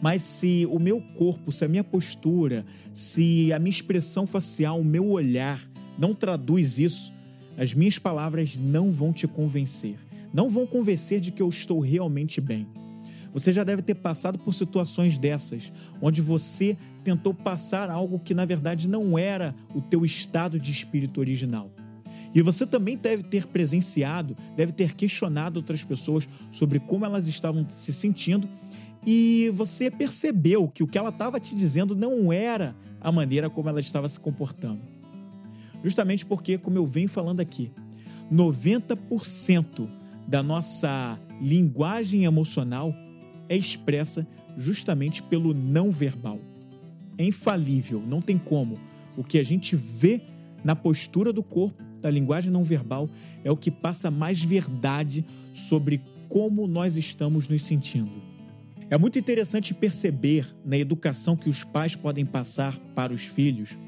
Mas 0.00 0.22
se 0.22 0.66
o 0.70 0.78
meu 0.78 1.00
corpo, 1.16 1.52
se 1.52 1.64
a 1.64 1.68
minha 1.68 1.84
postura, 1.84 2.64
se 2.94 3.52
a 3.52 3.58
minha 3.58 3.70
expressão 3.70 4.26
facial, 4.26 4.80
o 4.80 4.84
meu 4.84 5.08
olhar 5.08 5.60
não 5.98 6.14
traduz 6.14 6.78
isso, 6.78 7.12
as 7.58 7.74
minhas 7.74 7.98
palavras 7.98 8.56
não 8.56 8.90
vão 8.90 9.12
te 9.12 9.26
convencer. 9.26 9.96
Não 10.32 10.48
vão 10.48 10.66
convencer 10.66 11.20
de 11.20 11.30
que 11.30 11.42
eu 11.42 11.48
estou 11.48 11.80
realmente 11.80 12.40
bem. 12.40 12.66
Você 13.32 13.52
já 13.52 13.62
deve 13.62 13.82
ter 13.82 13.94
passado 13.94 14.38
por 14.38 14.54
situações 14.54 15.18
dessas, 15.18 15.72
onde 16.00 16.20
você 16.20 16.76
tentou 17.04 17.34
passar 17.34 17.90
algo 17.90 18.18
que 18.18 18.34
na 18.34 18.44
verdade 18.44 18.88
não 18.88 19.18
era 19.18 19.54
o 19.74 19.80
teu 19.80 20.04
estado 20.04 20.58
de 20.58 20.70
espírito 20.70 21.20
original. 21.20 21.70
E 22.34 22.42
você 22.42 22.64
também 22.66 22.96
deve 22.96 23.24
ter 23.24 23.46
presenciado, 23.46 24.36
deve 24.56 24.72
ter 24.72 24.94
questionado 24.94 25.58
outras 25.58 25.82
pessoas 25.82 26.28
sobre 26.52 26.78
como 26.78 27.04
elas 27.04 27.26
estavam 27.26 27.66
se 27.70 27.92
sentindo 27.92 28.48
e 29.06 29.50
você 29.54 29.90
percebeu 29.90 30.68
que 30.68 30.82
o 30.82 30.86
que 30.86 30.98
ela 30.98 31.08
estava 31.08 31.40
te 31.40 31.54
dizendo 31.54 31.96
não 31.96 32.32
era 32.32 32.76
a 33.00 33.10
maneira 33.10 33.48
como 33.48 33.68
ela 33.68 33.80
estava 33.80 34.08
se 34.08 34.20
comportando. 34.20 34.82
Justamente 35.82 36.26
porque, 36.26 36.58
como 36.58 36.76
eu 36.76 36.86
venho 36.86 37.08
falando 37.08 37.40
aqui, 37.40 37.72
90% 38.30 39.88
da 40.28 40.42
nossa 40.42 41.18
linguagem 41.40 42.24
emocional 42.24 42.94
é 43.48 43.56
expressa 43.56 44.26
justamente 44.56 45.22
pelo 45.22 45.54
não 45.54 45.90
verbal. 45.90 46.38
É 47.16 47.24
infalível, 47.24 48.02
não 48.06 48.20
tem 48.20 48.38
como. 48.38 48.78
O 49.16 49.24
que 49.24 49.38
a 49.38 49.42
gente 49.42 49.74
vê 49.74 50.20
na 50.62 50.76
postura 50.76 51.32
do 51.32 51.42
corpo, 51.42 51.82
da 52.00 52.10
linguagem 52.10 52.50
não 52.50 52.64
verbal, 52.64 53.08
é 53.44 53.50
o 53.50 53.56
que 53.56 53.70
passa 53.70 54.10
mais 54.10 54.42
verdade 54.42 55.24
sobre 55.52 56.00
como 56.28 56.66
nós 56.66 56.96
estamos 56.96 57.48
nos 57.48 57.64
sentindo. 57.64 58.30
É 58.88 58.98
muito 58.98 59.18
interessante 59.18 59.72
perceber 59.72 60.46
na 60.64 60.76
educação 60.76 61.36
que 61.36 61.48
os 61.48 61.62
pais 61.62 61.94
podem 61.94 62.26
passar 62.26 62.76
para 62.94 63.12
os 63.12 63.22
filhos. 63.22 63.78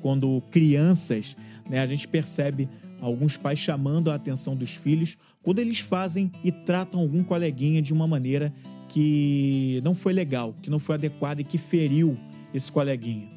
Quando 0.00 0.40
crianças, 0.50 1.36
né, 1.68 1.80
a 1.80 1.86
gente 1.86 2.06
percebe 2.06 2.68
alguns 3.00 3.36
pais 3.36 3.58
chamando 3.58 4.10
a 4.10 4.14
atenção 4.14 4.54
dos 4.54 4.74
filhos 4.74 5.18
quando 5.42 5.58
eles 5.58 5.80
fazem 5.80 6.30
e 6.42 6.52
tratam 6.52 7.00
algum 7.00 7.22
coleguinha 7.22 7.82
de 7.82 7.92
uma 7.92 8.06
maneira 8.06 8.54
que 8.88 9.80
não 9.82 9.94
foi 9.94 10.12
legal, 10.12 10.54
que 10.62 10.70
não 10.70 10.78
foi 10.78 10.94
adequada 10.94 11.40
e 11.40 11.44
que 11.44 11.58
feriu 11.58 12.16
esse 12.52 12.70
coleguinha. 12.70 13.33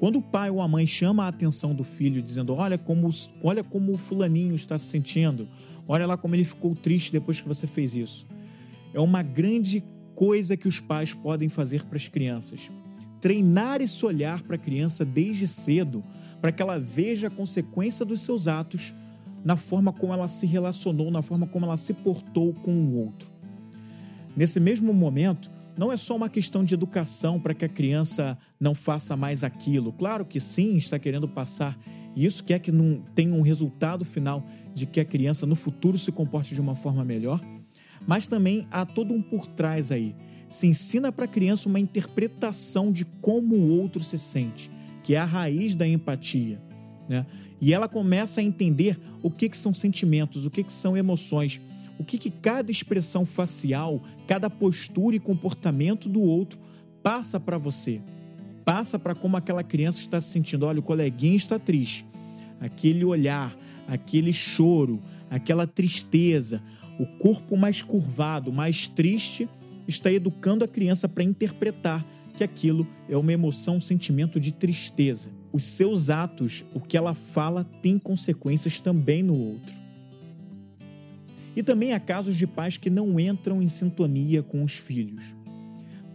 Quando 0.00 0.16
o 0.16 0.22
pai 0.22 0.48
ou 0.48 0.62
a 0.62 0.66
mãe 0.66 0.86
chama 0.86 1.24
a 1.24 1.28
atenção 1.28 1.74
do 1.74 1.84
filho 1.84 2.22
dizendo: 2.22 2.54
"Olha 2.54 2.78
como, 2.78 3.10
olha 3.42 3.62
como 3.62 3.92
o 3.92 3.98
fulaninho 3.98 4.54
está 4.54 4.78
se 4.78 4.86
sentindo. 4.86 5.46
Olha 5.86 6.06
lá 6.06 6.16
como 6.16 6.34
ele 6.34 6.44
ficou 6.44 6.74
triste 6.74 7.12
depois 7.12 7.38
que 7.38 7.46
você 7.46 7.66
fez 7.66 7.94
isso". 7.94 8.26
É 8.94 8.98
uma 8.98 9.22
grande 9.22 9.84
coisa 10.14 10.56
que 10.56 10.66
os 10.66 10.80
pais 10.80 11.12
podem 11.12 11.50
fazer 11.50 11.84
para 11.84 11.98
as 11.98 12.08
crianças. 12.08 12.70
Treinar 13.20 13.82
esse 13.82 14.04
olhar 14.06 14.42
para 14.42 14.56
a 14.56 14.58
criança 14.58 15.04
desde 15.04 15.46
cedo, 15.46 16.02
para 16.40 16.50
que 16.50 16.62
ela 16.62 16.78
veja 16.78 17.26
a 17.26 17.30
consequência 17.30 18.02
dos 18.02 18.22
seus 18.22 18.48
atos 18.48 18.94
na 19.44 19.54
forma 19.54 19.92
como 19.92 20.14
ela 20.14 20.28
se 20.28 20.46
relacionou, 20.46 21.10
na 21.10 21.20
forma 21.20 21.46
como 21.46 21.66
ela 21.66 21.76
se 21.76 21.92
portou 21.92 22.54
com 22.54 22.72
o 22.72 22.96
outro. 22.96 23.30
Nesse 24.34 24.58
mesmo 24.58 24.94
momento, 24.94 25.50
não 25.80 25.90
é 25.90 25.96
só 25.96 26.14
uma 26.14 26.28
questão 26.28 26.62
de 26.62 26.74
educação 26.74 27.40
para 27.40 27.54
que 27.54 27.64
a 27.64 27.68
criança 27.68 28.36
não 28.60 28.74
faça 28.74 29.16
mais 29.16 29.42
aquilo. 29.42 29.94
Claro 29.94 30.26
que 30.26 30.38
sim, 30.38 30.76
está 30.76 30.98
querendo 30.98 31.26
passar 31.26 31.74
isso, 32.14 32.44
quer 32.44 32.58
que 32.58 32.70
não 32.70 33.02
tenha 33.14 33.34
um 33.34 33.40
resultado 33.40 34.04
final 34.04 34.44
de 34.74 34.84
que 34.84 35.00
a 35.00 35.06
criança 35.06 35.46
no 35.46 35.56
futuro 35.56 35.96
se 35.96 36.12
comporte 36.12 36.54
de 36.54 36.60
uma 36.60 36.76
forma 36.76 37.02
melhor, 37.02 37.40
mas 38.06 38.28
também 38.28 38.68
há 38.70 38.84
todo 38.84 39.14
um 39.14 39.22
por 39.22 39.46
trás 39.46 39.90
aí. 39.90 40.14
Se 40.50 40.66
ensina 40.66 41.10
para 41.10 41.24
a 41.24 41.28
criança 41.28 41.66
uma 41.66 41.80
interpretação 41.80 42.92
de 42.92 43.06
como 43.06 43.56
o 43.56 43.80
outro 43.80 44.04
se 44.04 44.18
sente, 44.18 44.70
que 45.02 45.14
é 45.14 45.18
a 45.18 45.24
raiz 45.24 45.74
da 45.74 45.88
empatia. 45.88 46.60
Né? 47.08 47.24
E 47.58 47.72
ela 47.72 47.88
começa 47.88 48.42
a 48.42 48.44
entender 48.44 49.00
o 49.22 49.30
que, 49.30 49.48
que 49.48 49.56
são 49.56 49.72
sentimentos, 49.72 50.44
o 50.44 50.50
que, 50.50 50.62
que 50.62 50.72
são 50.74 50.94
emoções, 50.94 51.58
o 52.00 52.04
que, 52.04 52.16
que 52.16 52.30
cada 52.30 52.70
expressão 52.70 53.26
facial, 53.26 54.02
cada 54.26 54.48
postura 54.48 55.14
e 55.16 55.20
comportamento 55.20 56.08
do 56.08 56.22
outro 56.22 56.58
passa 57.02 57.38
para 57.38 57.58
você. 57.58 58.00
Passa 58.64 58.98
para 58.98 59.14
como 59.14 59.36
aquela 59.36 59.62
criança 59.62 60.00
está 60.00 60.18
se 60.18 60.30
sentindo. 60.30 60.64
Olha, 60.64 60.80
o 60.80 60.82
coleguinha 60.82 61.36
está 61.36 61.58
triste. 61.58 62.06
Aquele 62.58 63.04
olhar, 63.04 63.54
aquele 63.86 64.32
choro, 64.32 64.98
aquela 65.28 65.66
tristeza, 65.66 66.62
o 66.98 67.04
corpo 67.18 67.54
mais 67.54 67.82
curvado, 67.82 68.50
mais 68.50 68.88
triste, 68.88 69.46
está 69.86 70.10
educando 70.10 70.64
a 70.64 70.68
criança 70.68 71.06
para 71.06 71.22
interpretar 71.22 72.02
que 72.34 72.42
aquilo 72.42 72.86
é 73.10 73.16
uma 73.16 73.32
emoção, 73.34 73.76
um 73.76 73.80
sentimento 73.82 74.40
de 74.40 74.52
tristeza. 74.52 75.30
Os 75.52 75.64
seus 75.64 76.08
atos, 76.08 76.64
o 76.72 76.80
que 76.80 76.96
ela 76.96 77.12
fala, 77.12 77.62
tem 77.82 77.98
consequências 77.98 78.80
também 78.80 79.22
no 79.22 79.34
outro. 79.34 79.79
E 81.56 81.62
também 81.62 81.92
há 81.92 82.00
casos 82.00 82.36
de 82.36 82.46
pais 82.46 82.76
que 82.76 82.90
não 82.90 83.18
entram 83.18 83.62
em 83.62 83.68
sintonia 83.68 84.42
com 84.42 84.62
os 84.62 84.74
filhos. 84.74 85.34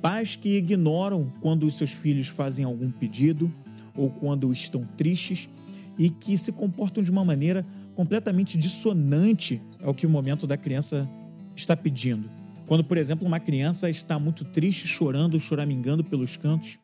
Pais 0.02 0.36
que 0.36 0.58
ignoram 0.58 1.32
quando 1.42 1.66
os 1.66 1.78
seus 1.78 1.92
filhos 1.92 2.28
fazem 2.28 2.64
algum 2.64 2.92
pedido 2.92 3.52
ou 3.96 4.10
quando 4.10 4.52
estão 4.52 4.86
tristes 4.98 5.50
e 5.98 6.10
que 6.10 6.38
se 6.38 6.52
comportam 6.52 7.04
de 7.04 7.10
uma 7.10 7.26
maneira 7.26 7.66
completamente 7.96 8.58
dissonante 8.58 9.62
ao 9.82 9.94
que 9.94 10.06
o 10.06 10.10
momento 10.10 10.46
da 10.46 10.58
criança 10.58 11.10
está 11.56 11.76
pedindo. 11.76 12.30
Quando, 12.68 12.84
por 12.84 12.98
exemplo, 12.98 13.26
uma 13.26 13.40
criança 13.40 13.90
está 13.90 14.20
muito 14.20 14.44
triste, 14.44 14.88
chorando, 14.88 15.40
choramingando 15.40 16.04
pelos 16.04 16.36
cantos, 16.36 16.80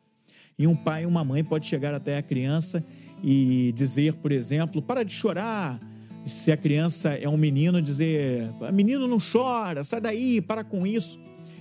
e 0.58 0.68
um 0.68 0.76
pai 0.76 1.04
e 1.04 1.06
uma 1.06 1.24
mãe 1.24 1.44
pode 1.44 1.66
chegar 1.66 1.94
até 1.94 2.18
a 2.18 2.22
criança 2.22 2.84
e 3.24 3.72
dizer, 3.76 4.14
por 4.14 4.32
exemplo, 4.32 4.82
para 4.82 5.04
de 5.04 5.12
chorar. 5.12 5.80
Se 6.26 6.52
a 6.52 6.58
criança 6.58 7.10
é 7.10 7.28
um 7.28 7.38
menino, 7.38 7.82
dizer, 7.82 8.50
menino 8.72 9.08
não 9.08 9.18
chora, 9.20 9.84
sai 9.84 10.00
daí, 10.00 10.42
para 10.42 10.64
com 10.64 10.86
isso. 10.86 11.20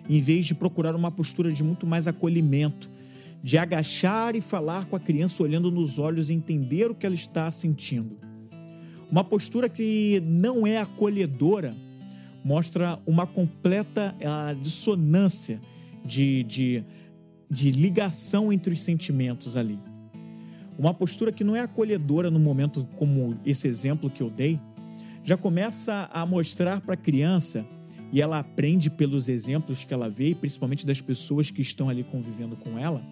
Em 0.09 0.21
vez 0.21 0.47
de 0.47 0.55
procurar 0.55 0.95
uma 0.95 1.11
postura 1.11 1.51
de 1.53 1.63
muito 1.63 1.87
mais 1.87 2.07
acolhimento, 2.07 2.91
de 3.43 3.57
agachar 3.57 4.37
e 4.37 4.41
falar 4.41 4.85
com 4.87 4.97
a 4.97 5.01
criança 5.01 5.43
olhando 5.43 5.71
nos 5.71 5.99
olhos 5.99 6.29
e 6.29 6.35
entender 6.35 6.91
o 6.91 6.95
que 6.95 7.07
ela 7.07 7.15
está 7.15 7.51
sentindo. 7.51 8.19
Uma 9.11 9.25
postura 9.25 9.69
que 9.69 10.23
não 10.25 10.67
é 10.67 10.77
acolhedora 10.77 11.75
mostra 12.45 12.99
uma 13.07 13.27
completa 13.27 14.15
dissonância 14.61 15.61
de, 16.05 16.45
de, 16.45 16.85
de 17.51 17.71
ligação 17.71 18.53
entre 18.53 18.73
os 18.73 18.81
sentimentos 18.81 19.57
ali. 19.57 19.79
Uma 20.81 20.95
postura 20.95 21.31
que 21.31 21.45
não 21.45 21.55
é 21.55 21.61
acolhedora 21.61 22.31
no 22.31 22.41
momento 22.41 22.89
como 22.97 23.37
esse 23.45 23.69
exemplo 23.69 24.09
que 24.09 24.23
eu 24.23 24.31
dei, 24.31 24.59
já 25.23 25.37
começa 25.37 26.09
a 26.11 26.25
mostrar 26.25 26.81
para 26.81 26.95
a 26.95 26.97
criança, 26.97 27.67
e 28.11 28.23
ela 28.23 28.39
aprende 28.39 28.89
pelos 28.89 29.29
exemplos 29.29 29.85
que 29.85 29.93
ela 29.93 30.09
vê, 30.09 30.35
principalmente 30.35 30.87
das 30.87 30.99
pessoas 30.99 31.51
que 31.51 31.61
estão 31.61 31.91
ali 31.91 32.03
convivendo 32.03 32.57
com 32.57 32.79
ela, 32.79 33.03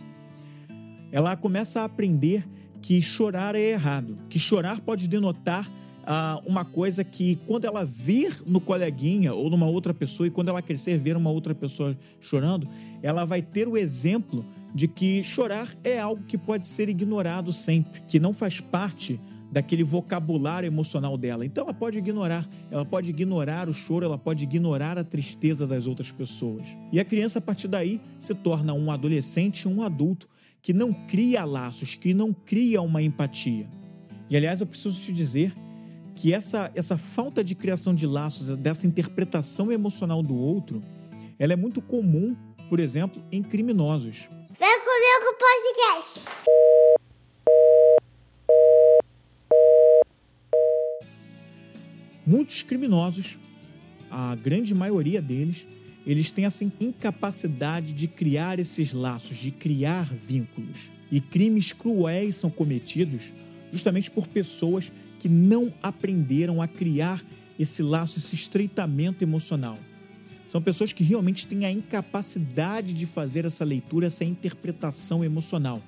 ela 1.12 1.37
começa 1.37 1.82
a 1.82 1.84
aprender 1.84 2.48
que 2.80 3.02
chorar 3.02 3.54
é 3.54 3.72
errado, 3.72 4.16
que 4.30 4.38
chorar 4.38 4.80
pode 4.80 5.06
denotar 5.06 5.70
ah, 6.06 6.40
uma 6.46 6.64
coisa 6.64 7.04
que 7.04 7.37
quando 7.46 7.66
ela 7.66 7.84
vir 7.84 8.34
no 8.46 8.62
coleguinha 8.62 9.34
ou 9.34 9.50
numa 9.50 9.66
outra 9.66 9.92
pessoa 9.92 10.26
e 10.26 10.30
quando 10.30 10.48
ela 10.48 10.62
crescer 10.62 10.96
ver 10.96 11.18
uma 11.18 11.28
outra 11.28 11.54
pessoa 11.54 11.94
chorando, 12.18 12.66
ela 13.02 13.26
vai 13.26 13.42
ter 13.42 13.68
o 13.68 13.76
exemplo 13.76 14.42
de 14.75 14.87
que 14.87 15.22
chorar 15.22 15.68
é 15.82 15.98
algo 15.98 16.22
que 16.25 16.37
pode 16.37 16.66
ser 16.68 16.88
ignorado 16.88 17.52
sempre, 17.52 18.02
que 18.06 18.20
não 18.20 18.32
faz 18.32 18.60
parte 18.60 19.20
daquele 19.50 19.82
vocabulário 19.82 20.66
emocional 20.66 21.16
dela. 21.16 21.44
Então 21.44 21.64
ela 21.64 21.75
pode 21.75 21.98
ignorar, 21.98 22.48
ela 22.70 22.84
pode 22.84 23.10
ignorar 23.10 23.68
o 23.68 23.75
choro, 23.75 24.04
ela 24.04 24.18
pode 24.18 24.44
ignorar 24.44 24.98
a 24.98 25.04
tristeza 25.04 25.66
das 25.66 25.87
outras 25.87 26.12
pessoas. 26.12 26.76
E 26.92 27.00
a 27.00 27.04
criança 27.04 27.38
a 27.38 27.42
partir 27.42 27.68
daí 27.68 28.00
se 28.20 28.34
torna 28.34 28.75
um 28.75 28.90
adolescente, 28.90 29.66
um 29.66 29.82
adulto 29.82 30.28
que 30.60 30.72
não 30.72 30.92
cria 30.92 31.44
laços, 31.44 31.94
que 31.94 32.12
não 32.12 32.32
cria 32.32 32.82
uma 32.82 33.00
empatia. 33.00 33.68
E 34.28 34.37
aliás, 34.37 34.60
eu 34.60 34.66
preciso 34.66 35.00
te 35.00 35.12
dizer 35.12 35.54
que 36.14 36.34
essa, 36.34 36.70
essa 36.75 36.98
falta 36.98 37.42
de 37.42 37.54
criação 37.54 37.94
de 37.94 38.06
laços, 38.06 38.54
dessa 38.58 38.87
interpretação 38.87 39.72
emocional 39.72 40.22
do 40.22 40.34
outro, 40.34 40.82
ela 41.38 41.52
é 41.52 41.56
muito 41.56 41.80
comum, 41.80 42.37
por 42.68 42.80
exemplo, 42.80 43.22
em 43.30 43.42
criminosos. 43.42 44.28
Vem 44.58 44.80
comigo 44.80 45.38
podcast. 45.38 46.20
Muitos 52.26 52.64
criminosos, 52.64 53.38
a 54.10 54.34
grande 54.34 54.74
maioria 54.74 55.22
deles, 55.22 55.64
eles 56.04 56.32
têm 56.32 56.44
essa 56.44 56.64
incapacidade 56.64 57.92
de 57.92 58.08
criar 58.08 58.58
esses 58.58 58.92
laços, 58.92 59.36
de 59.36 59.52
criar 59.52 60.12
vínculos. 60.12 60.90
E 61.08 61.20
crimes 61.20 61.72
cruéis 61.72 62.34
são 62.34 62.50
cometidos 62.50 63.32
justamente 63.70 64.10
por 64.10 64.26
pessoas 64.26 64.90
que 65.20 65.28
não 65.28 65.72
aprenderam 65.80 66.60
a 66.60 66.66
criar 66.66 67.24
esse 67.56 67.80
laço, 67.80 68.18
esse 68.18 68.34
estreitamento 68.34 69.22
emocional. 69.22 69.78
São 70.49 70.62
pessoas 70.62 70.95
que 70.95 71.05
realmente 71.05 71.47
têm 71.47 71.67
a 71.67 71.71
incapacidade 71.71 72.95
de 72.95 73.05
fazer 73.05 73.45
essa 73.45 73.67
leitura, 73.67 74.07
essa 74.07 74.25
interpretação 74.25 75.23
emocional. 75.23 75.83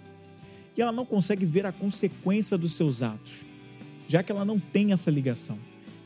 E 0.76 0.82
ela 0.82 0.92
não 0.92 1.06
consegue 1.06 1.46
ver 1.46 1.64
a 1.64 1.72
consequência 1.72 2.58
dos 2.58 2.74
seus 2.74 3.00
atos, 3.00 3.40
já 4.06 4.22
que 4.22 4.30
ela 4.30 4.44
não 4.44 4.60
tem 4.60 4.92
essa 4.92 5.10
ligação. 5.10 5.58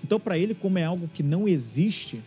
Então, 0.05 0.21
para 0.21 0.39
ele, 0.39 0.55
como 0.55 0.79
é 0.79 0.85
algo 0.85 1.09
que 1.13 1.21
não 1.21 1.49
existe, 1.49 2.23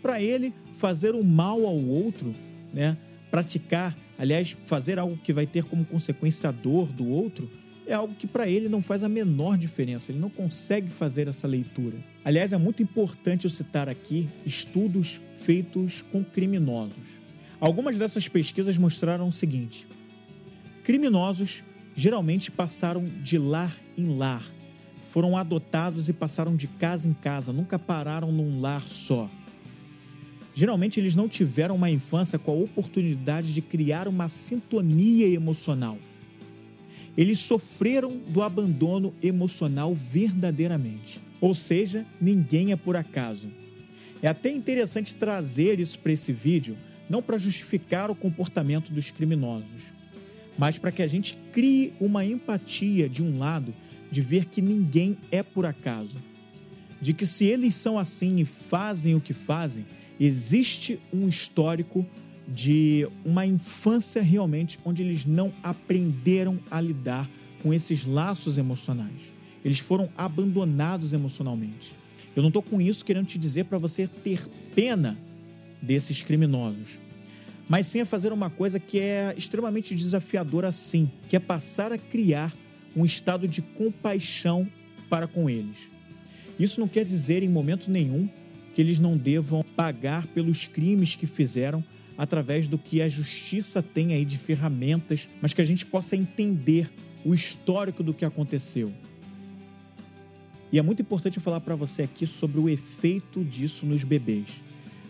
para 0.00 0.22
ele 0.22 0.54
fazer 0.78 1.16
o 1.16 1.24
mal 1.24 1.66
ao 1.66 1.76
outro, 1.76 2.32
né, 2.72 2.96
praticar, 3.28 3.98
aliás, 4.16 4.56
fazer 4.66 5.00
algo 5.00 5.16
que 5.16 5.32
vai 5.32 5.48
ter 5.48 5.64
como 5.64 5.84
consequência 5.84 6.48
a 6.48 6.52
dor 6.52 6.92
do 6.92 7.08
outro, 7.08 7.50
é 7.86 7.94
algo 7.94 8.14
que 8.14 8.28
para 8.28 8.48
ele 8.48 8.68
não 8.68 8.80
faz 8.80 9.02
a 9.02 9.08
menor 9.08 9.58
diferença, 9.58 10.12
ele 10.12 10.20
não 10.20 10.30
consegue 10.30 10.88
fazer 10.88 11.26
essa 11.26 11.48
leitura. 11.48 11.98
Aliás, 12.24 12.52
é 12.52 12.58
muito 12.58 12.82
importante 12.82 13.46
eu 13.46 13.50
citar 13.50 13.88
aqui 13.88 14.28
estudos 14.46 15.20
feitos 15.44 16.02
com 16.10 16.24
criminosos. 16.24 17.20
Algumas 17.60 17.98
dessas 17.98 18.28
pesquisas 18.28 18.76
mostraram 18.76 19.28
o 19.28 19.32
seguinte: 19.32 19.86
criminosos 20.84 21.62
geralmente 21.94 22.50
passaram 22.50 23.04
de 23.22 23.38
lar 23.38 23.76
em 23.96 24.16
lar 24.16 24.42
foram 25.12 25.36
adotados 25.36 26.08
e 26.08 26.12
passaram 26.14 26.56
de 26.56 26.66
casa 26.66 27.06
em 27.06 27.12
casa, 27.12 27.52
nunca 27.52 27.78
pararam 27.78 28.32
num 28.32 28.62
lar 28.62 28.80
só. 28.80 29.28
Geralmente 30.54 30.98
eles 30.98 31.14
não 31.14 31.28
tiveram 31.28 31.74
uma 31.74 31.90
infância 31.90 32.38
com 32.38 32.50
a 32.50 32.54
oportunidade 32.54 33.52
de 33.52 33.60
criar 33.60 34.08
uma 34.08 34.30
sintonia 34.30 35.28
emocional. 35.28 35.98
Eles 37.14 37.40
sofreram 37.40 38.16
do 38.26 38.40
abandono 38.40 39.14
emocional 39.22 39.94
verdadeiramente. 39.94 41.20
Ou 41.42 41.54
seja, 41.54 42.06
ninguém 42.18 42.72
é 42.72 42.76
por 42.76 42.96
acaso. 42.96 43.50
É 44.22 44.28
até 44.28 44.50
interessante 44.50 45.16
trazer 45.16 45.80
isso 45.80 45.98
para 45.98 46.12
esse 46.12 46.32
vídeo, 46.32 46.78
não 47.10 47.20
para 47.20 47.36
justificar 47.36 48.08
o 48.08 48.14
comportamento 48.14 48.92
dos 48.92 49.10
criminosos, 49.10 49.92
mas 50.56 50.78
para 50.78 50.92
que 50.92 51.02
a 51.02 51.06
gente 51.08 51.36
crie 51.52 51.92
uma 52.00 52.24
empatia 52.24 53.08
de 53.08 53.22
um 53.22 53.38
lado 53.38 53.74
de 54.10 54.20
ver 54.20 54.44
que 54.44 54.62
ninguém 54.62 55.18
é 55.30 55.42
por 55.42 55.66
acaso, 55.66 56.16
de 57.00 57.12
que 57.12 57.26
se 57.26 57.46
eles 57.46 57.74
são 57.74 57.98
assim 57.98 58.38
e 58.38 58.44
fazem 58.44 59.16
o 59.16 59.20
que 59.20 59.34
fazem, 59.34 59.84
existe 60.20 61.00
um 61.12 61.28
histórico 61.28 62.06
de 62.46 63.08
uma 63.24 63.44
infância 63.44 64.22
realmente 64.22 64.78
onde 64.84 65.02
eles 65.02 65.26
não 65.26 65.52
aprenderam 65.62 66.60
a 66.70 66.80
lidar 66.80 67.28
com 67.60 67.74
esses 67.74 68.06
laços 68.06 68.56
emocionais. 68.56 69.32
Eles 69.64 69.78
foram 69.78 70.08
abandonados 70.16 71.12
emocionalmente. 71.12 72.01
Eu 72.34 72.42
não 72.42 72.48
estou 72.48 72.62
com 72.62 72.80
isso 72.80 73.04
querendo 73.04 73.26
te 73.26 73.38
dizer 73.38 73.64
para 73.64 73.78
você 73.78 74.06
ter 74.06 74.46
pena 74.74 75.18
desses 75.80 76.22
criminosos, 76.22 76.98
mas 77.68 77.86
sim 77.86 78.00
a 78.00 78.06
fazer 78.06 78.32
uma 78.32 78.50
coisa 78.50 78.78
que 78.78 78.98
é 78.98 79.34
extremamente 79.36 79.94
desafiadora 79.94 80.72
sim, 80.72 81.10
que 81.28 81.36
é 81.36 81.40
passar 81.40 81.92
a 81.92 81.98
criar 81.98 82.54
um 82.96 83.04
estado 83.04 83.48
de 83.48 83.62
compaixão 83.62 84.68
para 85.08 85.26
com 85.26 85.48
eles. 85.48 85.90
Isso 86.58 86.80
não 86.80 86.88
quer 86.88 87.04
dizer 87.04 87.42
em 87.42 87.48
momento 87.48 87.90
nenhum 87.90 88.28
que 88.72 88.80
eles 88.80 88.98
não 88.98 89.16
devam 89.16 89.64
pagar 89.76 90.26
pelos 90.28 90.66
crimes 90.66 91.16
que 91.16 91.26
fizeram 91.26 91.84
através 92.16 92.68
do 92.68 92.78
que 92.78 93.02
a 93.02 93.08
justiça 93.08 93.82
tem 93.82 94.14
aí 94.14 94.24
de 94.24 94.38
ferramentas, 94.38 95.28
mas 95.40 95.52
que 95.52 95.60
a 95.60 95.64
gente 95.64 95.84
possa 95.84 96.16
entender 96.16 96.90
o 97.24 97.34
histórico 97.34 98.02
do 98.02 98.14
que 98.14 98.24
aconteceu. 98.24 98.92
E 100.72 100.78
é 100.78 100.82
muito 100.82 101.02
importante 101.02 101.36
eu 101.36 101.42
falar 101.42 101.60
para 101.60 101.76
você 101.76 102.02
aqui 102.02 102.26
sobre 102.26 102.58
o 102.58 102.66
efeito 102.66 103.44
disso 103.44 103.84
nos 103.84 104.02
bebês. 104.02 104.62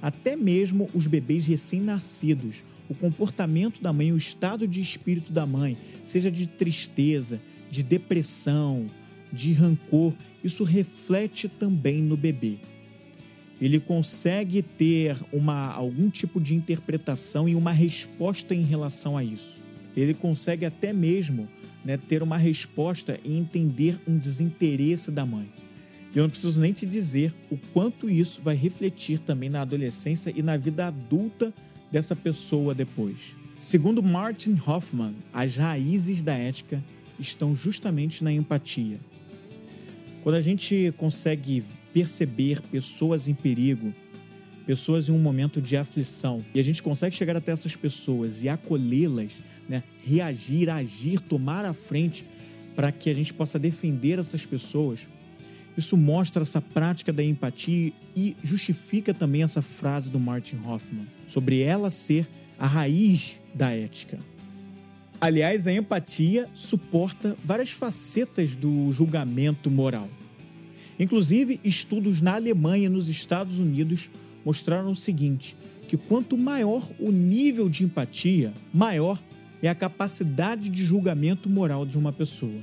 Até 0.03 0.35
mesmo 0.35 0.91
os 0.93 1.07
bebês 1.07 1.47
recém-nascidos, 1.47 2.65
o 2.89 2.95
comportamento 2.95 3.81
da 3.81 3.93
mãe, 3.93 4.11
o 4.11 4.17
estado 4.17 4.67
de 4.67 4.81
espírito 4.81 5.33
da 5.33 5.47
mãe, 5.47 5.79
seja 6.05 6.33
de 6.33 6.49
tristeza, 6.49 7.41
de 7.71 7.85
depressão, 7.85 8.87
de 9.33 9.53
rancor, 9.53 10.13
isso 10.43 10.65
reflete 10.65 11.49
também 11.49 12.03
no 12.03 12.17
bebê. 12.17 12.57
Ele 13.61 13.79
consegue 13.79 14.61
ter 14.61 15.17
uma, 15.33 15.69
algum 15.69 16.11
tipo 16.11 16.41
de 16.41 16.57
interpretação 16.57 17.49
e 17.49 17.55
uma 17.55 17.71
resposta 17.71 18.53
em 18.53 18.63
relação 18.63 19.17
a 19.17 19.23
isso. 19.23 19.62
Ele 19.97 20.15
consegue 20.15 20.65
até 20.65 20.93
mesmo 20.93 21.49
né, 21.85 21.97
ter 21.97 22.23
uma 22.23 22.37
resposta 22.37 23.19
e 23.25 23.37
entender 23.37 23.99
um 24.07 24.17
desinteresse 24.17 25.11
da 25.11 25.27
mãe. 25.27 25.51
E 26.15 26.19
eu 26.19 26.25
não 26.25 26.31
preciso 26.31 26.61
nem 26.61 26.73
te 26.73 26.85
dizer 26.85 27.35
o 27.51 27.57
quanto 27.73 28.09
isso 28.09 28.43
vai 28.43 28.55
refletir 28.55 29.19
também 29.19 29.49
na 29.49 29.63
adolescência 29.63 30.33
e 30.35 30.43
na 30.43 30.57
vida 30.57 30.87
adulta 30.87 31.53
dessa 31.91 32.15
pessoa 32.15 32.75
depois. 32.75 33.37
Segundo 33.59 34.03
Martin 34.03 34.59
Hoffman, 34.67 35.15
as 35.33 35.57
raízes 35.57 36.23
da 36.23 36.35
ética 36.35 36.83
estão 37.19 37.55
justamente 37.55 38.23
na 38.25 38.33
empatia. 38.33 38.99
Quando 40.23 40.35
a 40.35 40.41
gente 40.41 40.93
consegue 40.97 41.65
perceber 41.93 42.61
pessoas 42.61 43.29
em 43.29 43.35
perigo, 43.35 43.93
pessoas 44.67 45.09
em 45.09 45.13
um 45.13 45.19
momento 45.19 45.61
de 45.61 45.77
aflição, 45.77 46.45
e 46.55 46.61
a 46.61 46.65
gente 46.65 46.83
consegue 46.83 47.15
chegar 47.15 47.37
até 47.37 47.53
essas 47.53 47.77
pessoas 47.77 48.43
e 48.43 48.49
acolhê-las, 48.49 49.33
né, 49.69 49.83
reagir, 50.05 50.69
agir, 50.71 51.21
tomar 51.21 51.65
a 51.65 51.73
frente 51.73 52.27
para 52.75 52.91
que 52.91 53.11
a 53.11 53.15
gente 53.15 53.35
possa 53.35 53.59
defender 53.59 54.19
essas 54.19 54.47
pessoas, 54.47 55.09
isso 55.77 55.97
mostra 55.97 56.43
essa 56.43 56.61
prática 56.61 57.13
da 57.13 57.23
empatia 57.23 57.93
e 58.15 58.37
justifica 58.43 59.15
também 59.15 59.43
essa 59.43 59.63
frase 59.63 60.11
do 60.11 60.21
Martin 60.21 60.59
Hoffman 60.65 61.07
sobre 61.27 61.61
ela 61.61 61.91
ser 61.91 62.29
a 62.59 62.67
raiz 62.67 63.41
da 63.55 63.71
ética. 63.71 64.19
Aliás, 65.21 65.67
a 65.67 65.73
empatia 65.73 66.49
suporta 66.55 67.37
várias 67.45 67.71
facetas 67.71 68.57
do 68.57 68.91
julgamento 68.93 69.71
moral. 69.71 70.09
Inclusive, 70.99 71.61
estudos 71.65 72.21
na 72.21 72.35
Alemanha 72.35 72.87
e 72.87 72.89
nos 72.89 73.09
Estados 73.09 73.59
Unidos 73.59 74.11
mostraram 74.45 74.93
o 74.93 74.97
seguinte: 74.97 75.57
que 75.89 75.97
quanto 75.97 76.37
maior 76.39 76.89
o 76.99 77.11
nível 77.11 77.69
de 77.69 77.85
empatia, 77.85 78.53
maior 78.73 79.23
é 79.63 79.69
a 79.69 79.75
capacidade 79.75 80.69
de 80.69 80.85
julgamento 80.85 81.49
moral 81.49 81.87
de 81.87 81.97
uma 81.97 82.13
pessoa. 82.13 82.61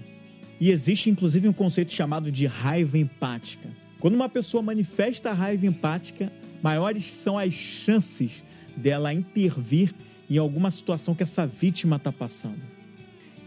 E 0.60 0.70
existe 0.70 1.10
inclusive 1.10 1.48
um 1.48 1.54
conceito 1.54 1.94
chamado 1.94 2.32
de 2.32 2.46
raiva 2.46 2.98
empática. 2.98 3.70
Quando 4.00 4.16
uma 4.16 4.28
pessoa 4.28 4.62
manifesta 4.62 5.32
raiva 5.32 5.66
empática, 5.66 6.32
maiores 6.62 7.06
são 7.06 7.38
as 7.38 7.54
chances 7.54 8.44
dela 8.76 9.14
intervir 9.14 9.94
em 10.30 10.38
alguma 10.38 10.70
situação 10.70 11.16
que 11.16 11.24
essa 11.24 11.48
vítima 11.48 11.96
está 11.96 12.12
passando. 12.12 12.62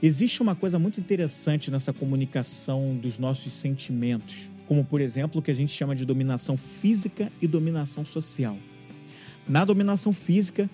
Existe 0.03 0.42
uma 0.42 0.55
coisa 0.55 0.79
muito 0.79 0.99
interessante 0.99 1.71
nessa 1.71 1.92
comunicação 1.92 2.97
dos 2.97 3.18
nossos 3.18 3.53
sentimentos, 3.53 4.51
como 4.72 4.87
por 4.87 5.02
exemplo 5.02 5.38
o 5.38 5.42
que 5.42 5.50
a 5.50 5.54
gente 5.54 5.70
chama 5.70 5.94
de 5.94 6.06
dominação 6.06 6.56
física 6.56 7.30
e 7.42 7.46
dominação 7.46 8.06
social. 8.06 8.56
Na 9.46 9.66
dominação 9.66 10.14
física, 10.14 10.70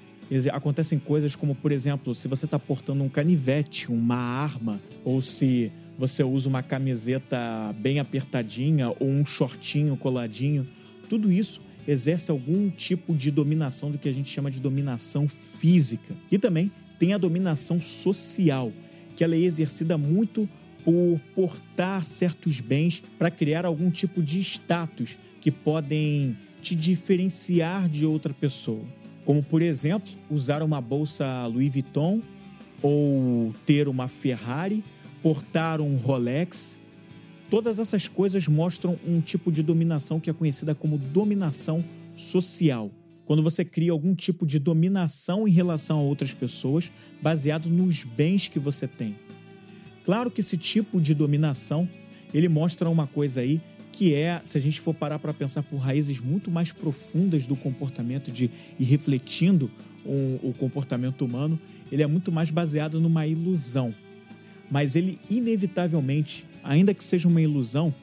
acontecem 0.53 1.01
coisas 1.01 1.35
como, 1.35 1.53
por 1.53 1.73
exemplo, 1.73 2.15
se 2.15 2.29
você 2.29 2.45
está 2.45 2.61
portando 2.61 3.03
um 3.03 3.09
canivete, 3.09 3.91
uma 3.91 4.15
arma, 4.15 4.81
ou 5.05 5.21
se 5.21 5.73
você 5.99 6.23
usa 6.23 6.49
uma 6.49 6.63
camiseta 6.63 7.75
bem 7.77 7.99
apertadinha 7.99 8.91
ou 9.01 9.09
um 9.09 9.27
shortinho 9.27 9.97
coladinho, 9.97 10.65
tudo 11.09 11.33
isso 11.33 11.61
exerce 11.85 12.31
algum 12.31 12.71
tipo 12.71 13.17
de 13.17 13.33
dominação 13.33 13.91
do 13.91 13.99
que 13.99 14.09
a 14.09 14.15
gente 14.15 14.31
chama 14.31 14.49
de 14.49 14.61
dominação 14.61 15.27
física. 15.27 16.15
E 16.31 16.39
também 16.39 16.71
tem 17.01 17.15
a 17.15 17.19
dominação 17.19 17.81
social, 17.81 18.73
que 19.17 19.25
ela 19.25 19.35
é 19.35 19.41
exercida 19.41 19.99
muito 19.99 20.49
por 20.85 21.21
portar 21.35 22.05
certos 22.05 22.61
bens 22.61 23.03
para 23.19 23.31
criar 23.31 23.65
algum 23.65 23.91
tipo 23.91 24.23
de 24.23 24.41
status 24.41 25.19
que 25.41 25.51
podem 25.51 26.37
te 26.61 26.75
diferenciar 26.75 27.89
de 27.89 28.05
outra 28.05 28.33
pessoa. 28.35 28.83
Como, 29.25 29.43
por 29.43 29.63
exemplo, 29.63 30.11
usar 30.31 30.63
uma 30.63 30.81
bolsa 30.81 31.47
Louis 31.47 31.71
Vuitton 31.71 32.21
ou 32.83 33.53
ter 33.67 33.89
uma 33.89 34.09
Ferrari, 34.09 34.83
portar 35.23 35.81
um 35.81 35.97
Rolex. 35.97 36.79
Todas 37.51 37.79
essas 37.79 38.09
coisas 38.09 38.47
mostram 38.47 38.99
um 39.07 39.21
tipo 39.21 39.51
de 39.51 39.63
dominação 39.63 40.21
que 40.21 40.31
é 40.31 40.33
conhecida 40.33 40.75
como 40.75 40.99
dominação 40.99 41.85
social. 42.17 42.91
Quando 43.25 43.43
você 43.43 43.65
cria 43.65 43.93
algum 43.93 44.15
tipo 44.15 44.47
de 44.47 44.59
dominação 44.59 45.47
em 45.47 45.51
relação 45.51 45.99
a 45.99 46.03
outras 46.03 46.33
pessoas 46.33 46.91
baseado 47.21 47.69
nos 47.69 48.03
bens 48.03 48.49
que 48.49 48.59
você 48.59 48.89
tem. 48.89 49.17
Claro 50.09 50.31
que 50.31 50.41
esse 50.41 50.57
tipo 50.57 51.03
de 51.03 51.13
dominação, 51.13 51.87
ele 52.33 52.49
mostra 52.49 52.89
uma 52.89 53.07
coisa 53.07 53.43
aí 53.43 53.61
que 53.93 54.15
é, 54.15 54.41
se 54.43 54.57
a 54.57 54.61
gente 54.61 54.81
for 54.81 54.95
parar 54.95 55.19
para 55.19 55.35
pensar 55.35 55.63
por 55.63 55.77
raízes 55.77 56.19
muito 56.19 56.51
mais 56.51 56.73
profundas 56.73 57.45
do 57.45 57.55
comportamento 57.55 58.33
de 58.33 58.51
e 58.81 58.85
refletindo 58.85 59.71
o, 60.07 60.55
comportamento 60.55 61.27
humano, 61.27 61.61
ele 61.93 62.03
é 62.03 62.07
muito 62.07 62.33
mais 62.33 62.49
baseado 62.51 62.99
numa 62.99 63.27
ilusão. 63.27 63.95
Mas 64.71 64.97
ele 64.97 65.21
inevitavelmente, 65.29 66.47
ainda 66.65 66.95
que 66.95 67.05
seja 67.05 67.29
uma 67.29 67.43
ilusão, 67.43 67.95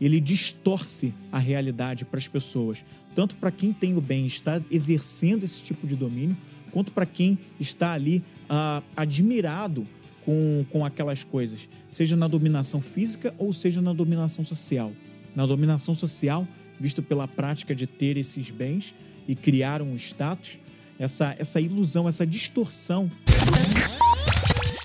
ele 0.00 0.20
distorce 0.20 1.12
a 1.32 1.40
realidade 1.40 2.04
para 2.04 2.18
as 2.18 2.28
pessoas, 2.28 2.84
tanto 3.16 3.34
para 3.34 3.50
quem 3.50 3.72
tem 3.72 3.96
o 3.96 4.00
bem 4.00 4.28
está 4.28 4.62
exercendo 4.70 5.42
esse 5.42 5.60
tipo 5.64 5.88
de 5.88 5.96
domínio, 5.96 6.36
quanto 6.70 6.92
para 6.92 7.04
quem 7.04 7.36
está 7.58 7.94
ali 7.94 8.22
ah, 8.48 8.80
admirado 8.96 9.84
com, 10.28 10.62
com 10.70 10.84
aquelas 10.84 11.24
coisas, 11.24 11.70
seja 11.88 12.14
na 12.14 12.28
dominação 12.28 12.82
física 12.82 13.34
ou 13.38 13.50
seja 13.50 13.80
na 13.80 13.94
dominação 13.94 14.44
social. 14.44 14.92
Na 15.34 15.46
dominação 15.46 15.94
social, 15.94 16.46
visto 16.78 17.02
pela 17.02 17.26
prática 17.26 17.74
de 17.74 17.86
ter 17.86 18.18
esses 18.18 18.50
bens 18.50 18.94
e 19.26 19.34
criar 19.34 19.80
um 19.80 19.96
status, 19.96 20.60
essa, 20.98 21.34
essa 21.38 21.58
ilusão, 21.62 22.06
essa 22.06 22.26
distorção. 22.26 23.10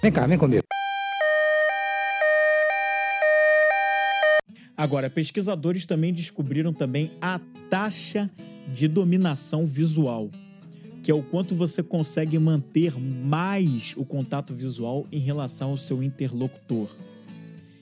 Vem 0.01 0.13
cá, 0.13 0.25
vem 0.25 0.37
comigo. 0.37 0.63
Agora, 4.77 5.09
pesquisadores 5.09 5.85
também 5.85 6.13
descobriram 6.13 6.71
também 6.71 7.11
a 7.19 7.41
taxa 7.69 8.31
de 8.71 8.87
dominação 8.87 9.67
visual, 9.67 10.31
que 11.03 11.11
é 11.11 11.13
o 11.13 11.21
quanto 11.21 11.53
você 11.53 11.83
consegue 11.83 12.39
manter 12.39 12.97
mais 12.97 13.93
o 13.97 14.05
contato 14.05 14.53
visual 14.53 15.05
em 15.11 15.19
relação 15.19 15.71
ao 15.71 15.77
seu 15.77 16.01
interlocutor. 16.01 16.87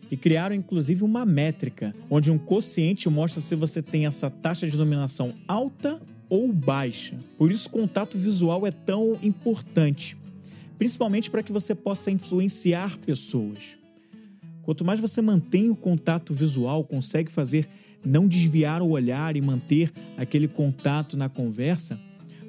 E 0.09 0.17
criaram 0.17 0.55
inclusive 0.55 1.03
uma 1.03 1.23
métrica, 1.23 1.95
onde 2.09 2.31
um 2.31 2.37
quociente 2.39 3.07
mostra 3.07 3.39
se 3.39 3.55
você 3.55 3.79
tem 3.79 4.07
essa 4.07 4.27
taxa 4.29 4.67
de 4.67 4.75
dominação 4.75 5.35
alta 5.47 6.01
ou 6.27 6.51
baixa. 6.51 7.15
Por 7.37 7.51
isso, 7.51 7.69
contato 7.69 8.17
visual 8.17 8.65
é 8.65 8.71
tão 8.71 9.15
importante, 9.21 10.17
principalmente 10.79 11.29
para 11.29 11.43
que 11.43 11.51
você 11.51 11.75
possa 11.75 12.09
influenciar 12.09 12.97
pessoas. 12.97 13.77
Quanto 14.63 14.83
mais 14.83 14.99
você 14.99 15.21
mantém 15.21 15.69
o 15.69 15.75
contato 15.75 16.33
visual, 16.33 16.83
consegue 16.83 17.31
fazer 17.31 17.69
não 18.03 18.27
desviar 18.27 18.81
o 18.81 18.89
olhar 18.89 19.35
e 19.35 19.41
manter 19.41 19.91
aquele 20.17 20.47
contato 20.47 21.15
na 21.15 21.29
conversa, 21.29 21.99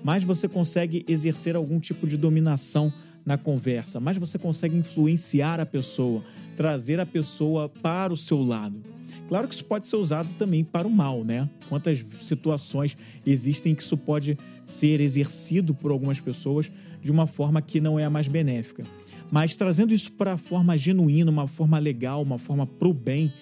mais 0.03 0.25
você 0.25 0.49
consegue 0.49 1.05
exercer 1.09 1.57
algum 1.57 1.79
tipo 1.79 2.07
de 2.07 2.17
dominação 2.17 2.93
na 3.25 3.39
conversa, 3.39 4.01
mais 4.01 4.17
você 4.17 4.39
consegue 4.39 4.77
influenciar 4.77 5.61
a 5.61 5.67
pessoa, 5.67 6.25
trazer 6.57 6.99
a 6.99 7.07
pessoa 7.07 7.69
para 7.69 8.13
o 8.13 8.17
seu 8.17 8.43
lado. 8.43 8.83
Claro 9.29 9.47
que 9.47 9.55
isso 9.55 9.65
pode 9.65 9.87
ser 9.87 9.97
usado 9.97 10.33
também 10.35 10.65
para 10.65 10.87
o 10.87 10.91
mal, 10.91 11.25
né? 11.25 11.49
Quantas 11.69 12.05
situações 12.21 12.97
existem 13.25 13.75
que 13.75 13.83
isso 13.83 13.97
pode 13.97 14.37
ser 14.67 15.01
exercido 15.01 15.75
por 15.75 15.91
algumas 15.91 16.21
pessoas 16.21 16.71
de 17.01 17.11
uma 17.11 17.27
forma 17.27 17.63
que 17.63 17.81
não 17.81 17.99
é 17.99 18.05
a 18.05 18.11
mais 18.11 18.29
benéfica. 18.29 18.85
Mas 19.31 19.57
trazendo 19.57 19.95
isso 19.95 20.13
para 20.13 20.35
a 20.35 20.37
forma 20.37 20.77
genuína, 20.77 21.31
uma 21.31 21.47
forma 21.47 21.79
legal, 21.79 22.21
uma 22.21 22.39
forma 22.39 22.67
pro 22.67 22.93
bem, 22.93 23.33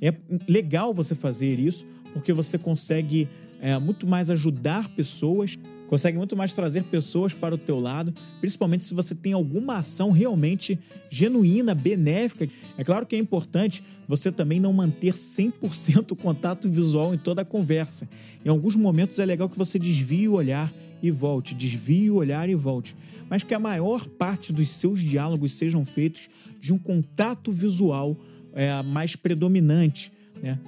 é 0.00 0.14
legal 0.48 0.94
você 0.94 1.14
fazer 1.14 1.58
isso 1.58 1.86
porque 2.14 2.32
você 2.32 2.56
consegue 2.56 3.28
é, 3.64 3.78
muito 3.78 4.06
mais 4.06 4.28
ajudar 4.28 4.90
pessoas, 4.90 5.58
consegue 5.88 6.18
muito 6.18 6.36
mais 6.36 6.52
trazer 6.52 6.84
pessoas 6.84 7.32
para 7.32 7.54
o 7.54 7.58
teu 7.58 7.80
lado, 7.80 8.12
principalmente 8.38 8.84
se 8.84 8.92
você 8.92 9.14
tem 9.14 9.32
alguma 9.32 9.78
ação 9.78 10.10
realmente 10.10 10.78
genuína, 11.08 11.74
benéfica. 11.74 12.46
É 12.76 12.84
claro 12.84 13.06
que 13.06 13.16
é 13.16 13.18
importante 13.18 13.82
você 14.06 14.30
também 14.30 14.60
não 14.60 14.70
manter 14.70 15.14
100% 15.14 16.14
contato 16.14 16.68
visual 16.68 17.14
em 17.14 17.16
toda 17.16 17.40
a 17.40 17.44
conversa. 17.44 18.06
Em 18.44 18.50
alguns 18.50 18.76
momentos 18.76 19.18
é 19.18 19.24
legal 19.24 19.48
que 19.48 19.56
você 19.56 19.78
desvie 19.78 20.28
o 20.28 20.34
olhar 20.34 20.70
e 21.02 21.10
volte, 21.10 21.54
desvie 21.54 22.10
o 22.10 22.16
olhar 22.16 22.50
e 22.50 22.54
volte, 22.54 22.94
mas 23.30 23.42
que 23.42 23.54
a 23.54 23.58
maior 23.58 24.06
parte 24.06 24.52
dos 24.52 24.68
seus 24.72 25.00
diálogos 25.00 25.54
sejam 25.54 25.86
feitos 25.86 26.28
de 26.60 26.70
um 26.70 26.78
contato 26.78 27.50
visual 27.50 28.14
é, 28.52 28.82
mais 28.82 29.16
predominante, 29.16 30.12
né? 30.42 30.58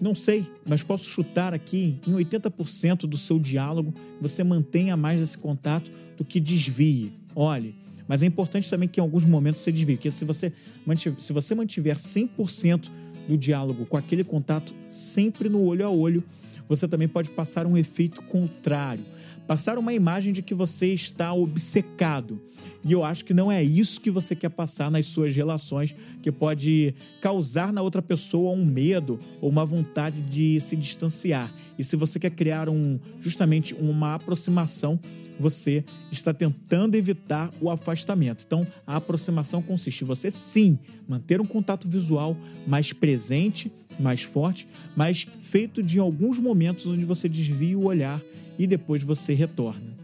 Não 0.00 0.14
sei, 0.14 0.46
mas 0.66 0.82
posso 0.82 1.04
chutar 1.04 1.54
aqui 1.54 1.98
em 2.06 2.12
80% 2.12 3.06
do 3.06 3.16
seu 3.16 3.38
diálogo 3.38 3.94
você 4.20 4.44
mantenha 4.44 4.96
mais 4.96 5.20
esse 5.20 5.38
contato 5.38 5.90
do 6.16 6.24
que 6.24 6.38
desvie. 6.38 7.12
Olhe, 7.34 7.74
mas 8.08 8.22
é 8.22 8.26
importante 8.26 8.68
também 8.68 8.88
que 8.88 9.00
em 9.00 9.02
alguns 9.02 9.24
momentos 9.24 9.62
você 9.62 9.72
desvie, 9.72 9.96
porque 9.96 10.10
se 10.10 10.24
você 10.24 10.52
mantiver, 10.84 11.20
se 11.20 11.32
você 11.32 11.54
mantiver 11.54 11.96
100% 11.96 12.88
do 13.28 13.36
diálogo 13.36 13.86
com 13.86 13.96
aquele 13.96 14.22
contato 14.22 14.74
sempre 14.90 15.48
no 15.48 15.62
olho 15.62 15.86
a 15.86 15.90
olho, 15.90 16.22
você 16.68 16.86
também 16.86 17.08
pode 17.08 17.30
passar 17.30 17.66
um 17.66 17.76
efeito 17.76 18.22
contrário, 18.22 19.04
passar 19.46 19.78
uma 19.78 19.92
imagem 19.92 20.32
de 20.32 20.42
que 20.42 20.54
você 20.54 20.92
está 20.92 21.32
obcecado. 21.32 22.40
E 22.84 22.92
eu 22.92 23.04
acho 23.04 23.24
que 23.24 23.34
não 23.34 23.50
é 23.50 23.62
isso 23.62 24.00
que 24.00 24.10
você 24.10 24.34
quer 24.34 24.48
passar 24.50 24.90
nas 24.90 25.06
suas 25.06 25.34
relações, 25.34 25.94
que 26.22 26.32
pode 26.32 26.94
causar 27.20 27.72
na 27.72 27.82
outra 27.82 28.02
pessoa 28.02 28.52
um 28.52 28.64
medo 28.64 29.18
ou 29.40 29.50
uma 29.50 29.64
vontade 29.64 30.22
de 30.22 30.60
se 30.60 30.76
distanciar. 30.76 31.52
E 31.78 31.84
se 31.84 31.96
você 31.96 32.18
quer 32.18 32.30
criar 32.30 32.68
um 32.68 32.98
justamente 33.20 33.74
uma 33.74 34.14
aproximação, 34.14 34.98
você 35.38 35.84
está 36.10 36.32
tentando 36.32 36.94
evitar 36.94 37.52
o 37.60 37.70
afastamento. 37.70 38.42
Então, 38.46 38.66
a 38.86 38.96
aproximação 38.96 39.60
consiste 39.60 40.02
em 40.02 40.06
você 40.06 40.30
sim 40.30 40.78
manter 41.06 41.40
um 41.40 41.44
contato 41.44 41.88
visual 41.88 42.36
mais 42.66 42.92
presente 42.92 43.70
mais 43.98 44.22
forte, 44.22 44.68
mas 44.94 45.26
feito 45.42 45.82
de 45.82 45.98
alguns 45.98 46.38
momentos 46.38 46.86
onde 46.86 47.04
você 47.04 47.28
desvia 47.28 47.78
o 47.78 47.84
olhar 47.84 48.20
e 48.58 48.66
depois 48.66 49.02
você 49.02 49.34
retorna. 49.34 49.96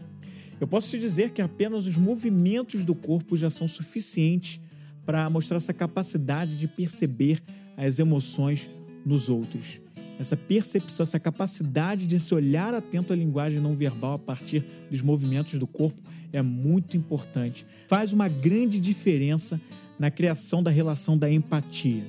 Eu 0.59 0.67
posso 0.67 0.89
te 0.89 0.99
dizer 0.99 1.31
que 1.31 1.41
apenas 1.41 1.85
os 1.85 1.97
movimentos 1.97 2.85
do 2.85 2.95
corpo 2.95 3.35
já 3.35 3.49
são 3.49 3.67
suficientes 3.67 4.61
para 5.05 5.29
mostrar 5.29 5.57
essa 5.57 5.73
capacidade 5.73 6.57
de 6.57 6.67
perceber 6.67 7.41
as 7.75 7.99
emoções 7.99 8.69
nos 9.05 9.29
outros. 9.29 9.81
Essa 10.19 10.37
percepção, 10.37 11.03
essa 11.03 11.19
capacidade 11.19 12.05
de 12.05 12.19
se 12.19 12.33
olhar 12.33 12.73
atento 12.73 13.11
à 13.11 13.15
linguagem 13.15 13.59
não 13.59 13.75
verbal 13.75 14.13
a 14.13 14.19
partir 14.19 14.63
dos 14.89 15.01
movimentos 15.01 15.57
do 15.57 15.67
corpo 15.67 16.01
é 16.31 16.41
muito 16.41 16.95
importante. 16.95 17.65
Faz 17.87 18.13
uma 18.13 18.27
grande 18.27 18.79
diferença 18.79 19.59
na 19.99 20.09
criação 20.09 20.61
da 20.61 20.71
relação 20.71 21.17
da 21.17 21.29
empatia. 21.29 22.03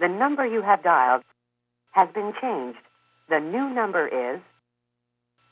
The 0.00 0.08
number 0.08 0.46
you 0.46 0.62
have 0.62 0.82
dialed 0.82 1.29
has 1.92 2.08
been 2.12 2.32
changed. 2.40 2.78
The 3.28 3.40
new 3.40 3.68
number 3.72 4.08
is. 4.08 4.40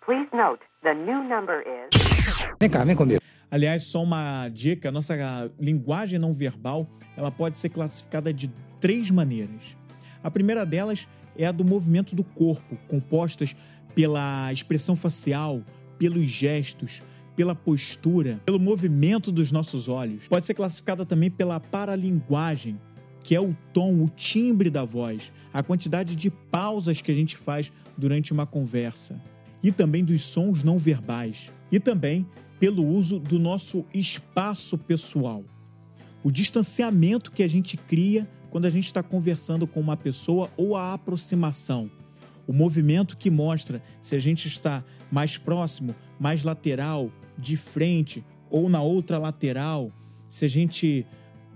Please 0.04 0.28
note, 0.32 0.60
the 0.82 0.94
new 0.94 1.22
number 1.22 1.62
is. 1.62 1.90
Vem 2.60 2.70
cá, 2.70 2.84
vem 2.84 2.96
comigo. 2.96 3.20
Aliás, 3.50 3.84
só 3.84 4.02
uma 4.02 4.48
dica: 4.48 4.88
a 4.88 4.92
nossa 4.92 5.14
linguagem 5.58 6.18
não 6.18 6.34
verbal 6.34 6.86
ela 7.16 7.30
pode 7.30 7.58
ser 7.58 7.68
classificada 7.68 8.32
de 8.32 8.48
três 8.80 9.10
maneiras. 9.10 9.76
A 10.22 10.30
primeira 10.30 10.64
delas 10.64 11.08
é 11.36 11.46
a 11.46 11.52
do 11.52 11.64
movimento 11.64 12.14
do 12.14 12.22
corpo, 12.22 12.76
compostas 12.88 13.56
pela 13.94 14.52
expressão 14.52 14.94
facial, 14.94 15.62
pelos 15.98 16.30
gestos, 16.30 17.02
pela 17.34 17.54
postura, 17.54 18.40
pelo 18.44 18.58
movimento 18.58 19.32
dos 19.32 19.50
nossos 19.50 19.88
olhos. 19.88 20.28
Pode 20.28 20.46
ser 20.46 20.54
classificada 20.54 21.04
também 21.04 21.30
pela 21.30 21.58
paralinguagem, 21.58 22.80
que 23.22 23.34
é 23.34 23.40
o 23.40 23.56
tom, 23.72 24.02
o 24.02 24.08
timbre 24.08 24.70
da 24.70 24.84
voz, 24.84 25.32
a 25.52 25.62
quantidade 25.62 26.16
de 26.16 26.30
pausas 26.30 27.00
que 27.00 27.10
a 27.10 27.14
gente 27.14 27.36
faz 27.36 27.72
durante 27.96 28.32
uma 28.32 28.46
conversa, 28.46 29.20
e 29.62 29.72
também 29.72 30.04
dos 30.04 30.22
sons 30.22 30.62
não 30.62 30.78
verbais. 30.78 31.52
E 31.70 31.78
também 31.78 32.26
pelo 32.58 32.86
uso 32.86 33.18
do 33.18 33.38
nosso 33.38 33.84
espaço 33.94 34.76
pessoal. 34.76 35.44
O 36.22 36.30
distanciamento 36.30 37.30
que 37.30 37.42
a 37.42 37.48
gente 37.48 37.76
cria 37.76 38.28
quando 38.50 38.64
a 38.64 38.70
gente 38.70 38.86
está 38.86 39.02
conversando 39.02 39.66
com 39.66 39.80
uma 39.80 39.96
pessoa 39.96 40.50
ou 40.56 40.74
a 40.74 40.92
aproximação. 40.92 41.90
O 42.46 42.52
movimento 42.52 43.16
que 43.16 43.30
mostra 43.30 43.82
se 44.00 44.16
a 44.16 44.18
gente 44.18 44.48
está 44.48 44.82
mais 45.10 45.36
próximo, 45.36 45.94
mais 46.18 46.42
lateral, 46.42 47.12
de 47.36 47.56
frente 47.56 48.24
ou 48.50 48.68
na 48.68 48.82
outra 48.82 49.18
lateral, 49.18 49.92
se 50.28 50.44
a 50.44 50.48
gente 50.48 51.06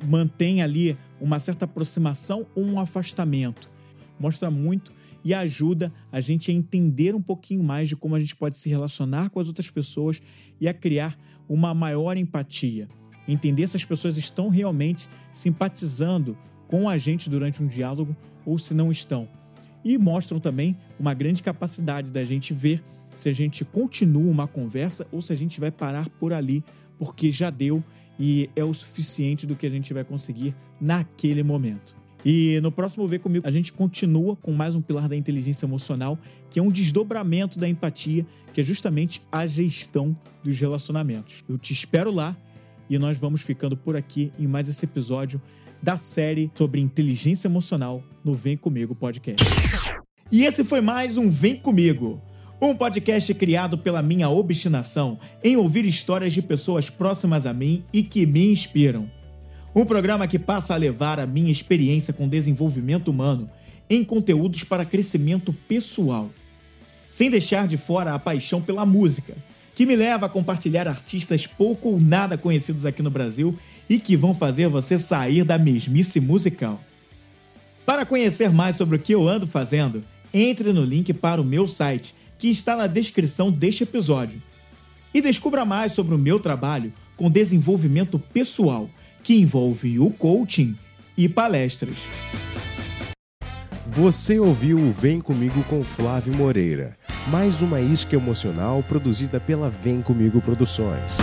mantém 0.05 0.63
ali 0.63 0.97
uma 1.23 1.39
certa 1.39 1.67
aproximação 1.67 2.45
ou 2.53 2.65
um 2.65 2.81
afastamento. 2.81 3.71
Mostra 4.19 4.51
muito 4.51 4.93
e 5.25 5.33
ajuda 5.33 5.93
a 6.11 6.21
gente 6.21 6.51
a 6.51 6.55
entender 6.55 7.15
um 7.15 7.23
pouquinho 7.23 7.63
mais 7.63 7.89
de 7.89 7.95
como 7.95 8.17
a 8.17 8.21
gente 8.21 8.35
pode 8.35 8.57
se 8.57 8.69
relacionar 8.69 9.31
com 9.31 9.39
as 9.39 9.47
outras 9.47 9.71
pessoas 9.71 10.21
e 10.61 10.67
a 10.67 10.75
criar 10.75 11.17
uma 11.49 11.73
maior 11.73 12.17
empatia. 12.17 12.89
Entender 13.29 13.69
se 13.69 13.77
as 13.77 13.85
pessoas 13.85 14.17
estão 14.17 14.49
realmente 14.49 15.09
simpatizando 15.33 16.37
com 16.67 16.89
a 16.89 16.99
gente 16.99 17.31
durante 17.31 17.63
um 17.63 17.69
diálogo 17.69 18.17
ou 18.45 18.59
se 18.59 18.75
não 18.75 18.91
estão. 18.91 19.29
E 19.85 19.97
mostram 19.97 20.41
também 20.41 20.77
uma 20.99 21.15
grande 21.15 21.41
capacidade 21.41 22.11
da 22.11 22.25
gente 22.25 22.53
ver 22.53 22.83
se 23.15 23.29
a 23.29 23.33
gente 23.33 23.65
continua 23.65 24.29
uma 24.29 24.49
conversa 24.49 25.07
ou 25.13 25.23
se 25.23 25.33
a 25.33 25.37
gente 25.37 25.61
vai 25.61 25.71
parar 25.71 26.09
por 26.09 26.33
ali, 26.33 26.65
porque 26.99 27.31
já 27.31 27.49
deu 27.49 27.83
e 28.25 28.49
é 28.55 28.63
o 28.63 28.73
suficiente 28.73 29.49
do 29.49 29.57
que 29.57 29.67
a 29.67 29.71
gente 29.71 29.93
vai 29.93 30.05
conseguir 30.05 30.55
naquele 30.81 31.43
momento. 31.43 31.97
E 32.25 32.61
no 32.61 32.71
próximo 32.71 33.05
Ver 33.09 33.19
Comigo, 33.19 33.45
a 33.45 33.51
gente 33.51 33.73
continua 33.73 34.37
com 34.37 34.53
mais 34.53 34.77
um 34.77 34.81
pilar 34.81 35.09
da 35.09 35.17
inteligência 35.17 35.67
emocional, 35.67 36.17
que 36.49 36.61
é 36.61 36.63
um 36.63 36.71
desdobramento 36.71 37.59
da 37.59 37.69
empatia, 37.69 38.25
que 38.55 38.61
é 38.61 38.65
justamente 38.65 39.21
a 39.33 39.45
gestão 39.45 40.17
dos 40.41 40.57
relacionamentos. 40.61 41.43
Eu 41.49 41.59
te 41.59 41.73
espero 41.73 42.13
lá 42.13 42.37
e 42.89 42.97
nós 42.97 43.19
vamos 43.19 43.43
ficando 43.43 43.77
por 43.77 43.97
aqui 43.97 44.31
em 44.39 44.47
mais 44.47 44.69
esse 44.69 44.85
episódio 44.85 45.43
da 45.83 45.99
série 45.99 46.49
sobre 46.55 46.81
inteligência 46.81 47.49
emocional 47.49 48.05
no 48.23 48.35
Vem 48.35 48.57
Comigo 48.57 48.95
Podcast. 48.95 49.45
E 50.31 50.45
esse 50.45 50.63
foi 50.63 50.81
mais 50.81 51.17
um 51.17 51.29
Vem 51.29 51.57
Comigo, 51.57 52.23
um 52.65 52.77
podcast 52.77 53.35
criado 53.35 53.77
pela 53.77 54.01
minha 54.01 54.29
obstinação 54.29 55.19
em 55.43 55.57
ouvir 55.57 55.85
histórias 55.85 56.33
de 56.33 56.41
pessoas 56.41 56.89
próximas 56.89 57.45
a 57.45 57.53
mim 57.53 57.83
e 57.93 58.05
que 58.05 58.25
me 58.25 58.53
inspiram. 58.53 59.11
Um 59.75 59.85
programa 59.85 60.29
que 60.29 60.39
passa 60.39 60.73
a 60.73 60.77
levar 60.77 61.19
a 61.19 61.27
minha 61.27 61.51
experiência 61.51 62.15
com 62.15 62.29
desenvolvimento 62.29 63.09
humano 63.09 63.51
em 63.91 64.05
conteúdos 64.05 64.63
para 64.63 64.85
crescimento 64.85 65.53
pessoal, 65.67 66.31
sem 67.11 67.29
deixar 67.29 67.67
de 67.67 67.77
fora 67.77 68.15
a 68.15 68.19
paixão 68.19 68.63
pela 68.63 68.87
música, 68.87 69.35
que 69.75 69.85
me 69.85 69.97
leva 69.97 70.27
a 70.27 70.29
compartilhar 70.29 70.87
artistas 70.87 71.49
pouco 71.49 71.89
ou 71.89 72.01
nada 72.01 72.39
conhecidos 72.39 72.87
aqui 72.87 73.03
no 73.03 73.11
Brasil 73.11 73.59
e 73.91 73.99
que 73.99 74.17
vão 74.17 74.37
fazer 74.37 74.69
você 74.69 75.01
sair 75.01 75.43
da 75.43 75.59
mesmice 75.59 76.21
musical. 76.21 76.81
Para 77.85 78.07
conhecer 78.07 78.53
mais 78.53 78.77
sobre 78.77 78.95
o 78.95 79.01
que 79.01 79.13
eu 79.13 79.29
ando 79.29 79.49
fazendo, 79.49 80.05
entre 80.33 80.73
no 80.73 80.85
link 80.85 81.13
para 81.13 81.41
o 81.41 81.45
meu 81.45 81.67
site, 81.67 82.15
que 82.43 82.51
está 82.51 82.75
na 82.75 82.89
descrição 82.89 83.53
deste 83.53 83.85
episódio. 83.85 84.43
E 85.15 85.23
descubra 85.23 85.65
mais 85.65 85.93
sobre 85.93 86.13
o 86.13 86.19
meu 86.19 86.41
trabalho 86.41 86.93
com 87.17 87.31
desenvolvimento 87.31 88.19
pessoal 88.19 88.91
que 89.23 89.35
envolve 89.35 90.01
o 90.01 90.11
coaching 90.11 90.77
e 91.17 91.29
palestras. 91.29 91.99
Você 93.87 94.41
ouviu 94.41 94.77
o 94.77 94.91
Vem 94.91 95.21
Comigo 95.21 95.63
com 95.69 95.85
Flávio 95.85 96.35
Moreira, 96.35 96.99
mais 97.29 97.63
uma 97.63 97.81
isca 97.81 98.17
emocional 98.17 98.83
produzida 98.89 99.39
pela 99.39 99.71
Vem 99.71 100.03
Comigo 100.03 100.41
Produções. 100.41 101.19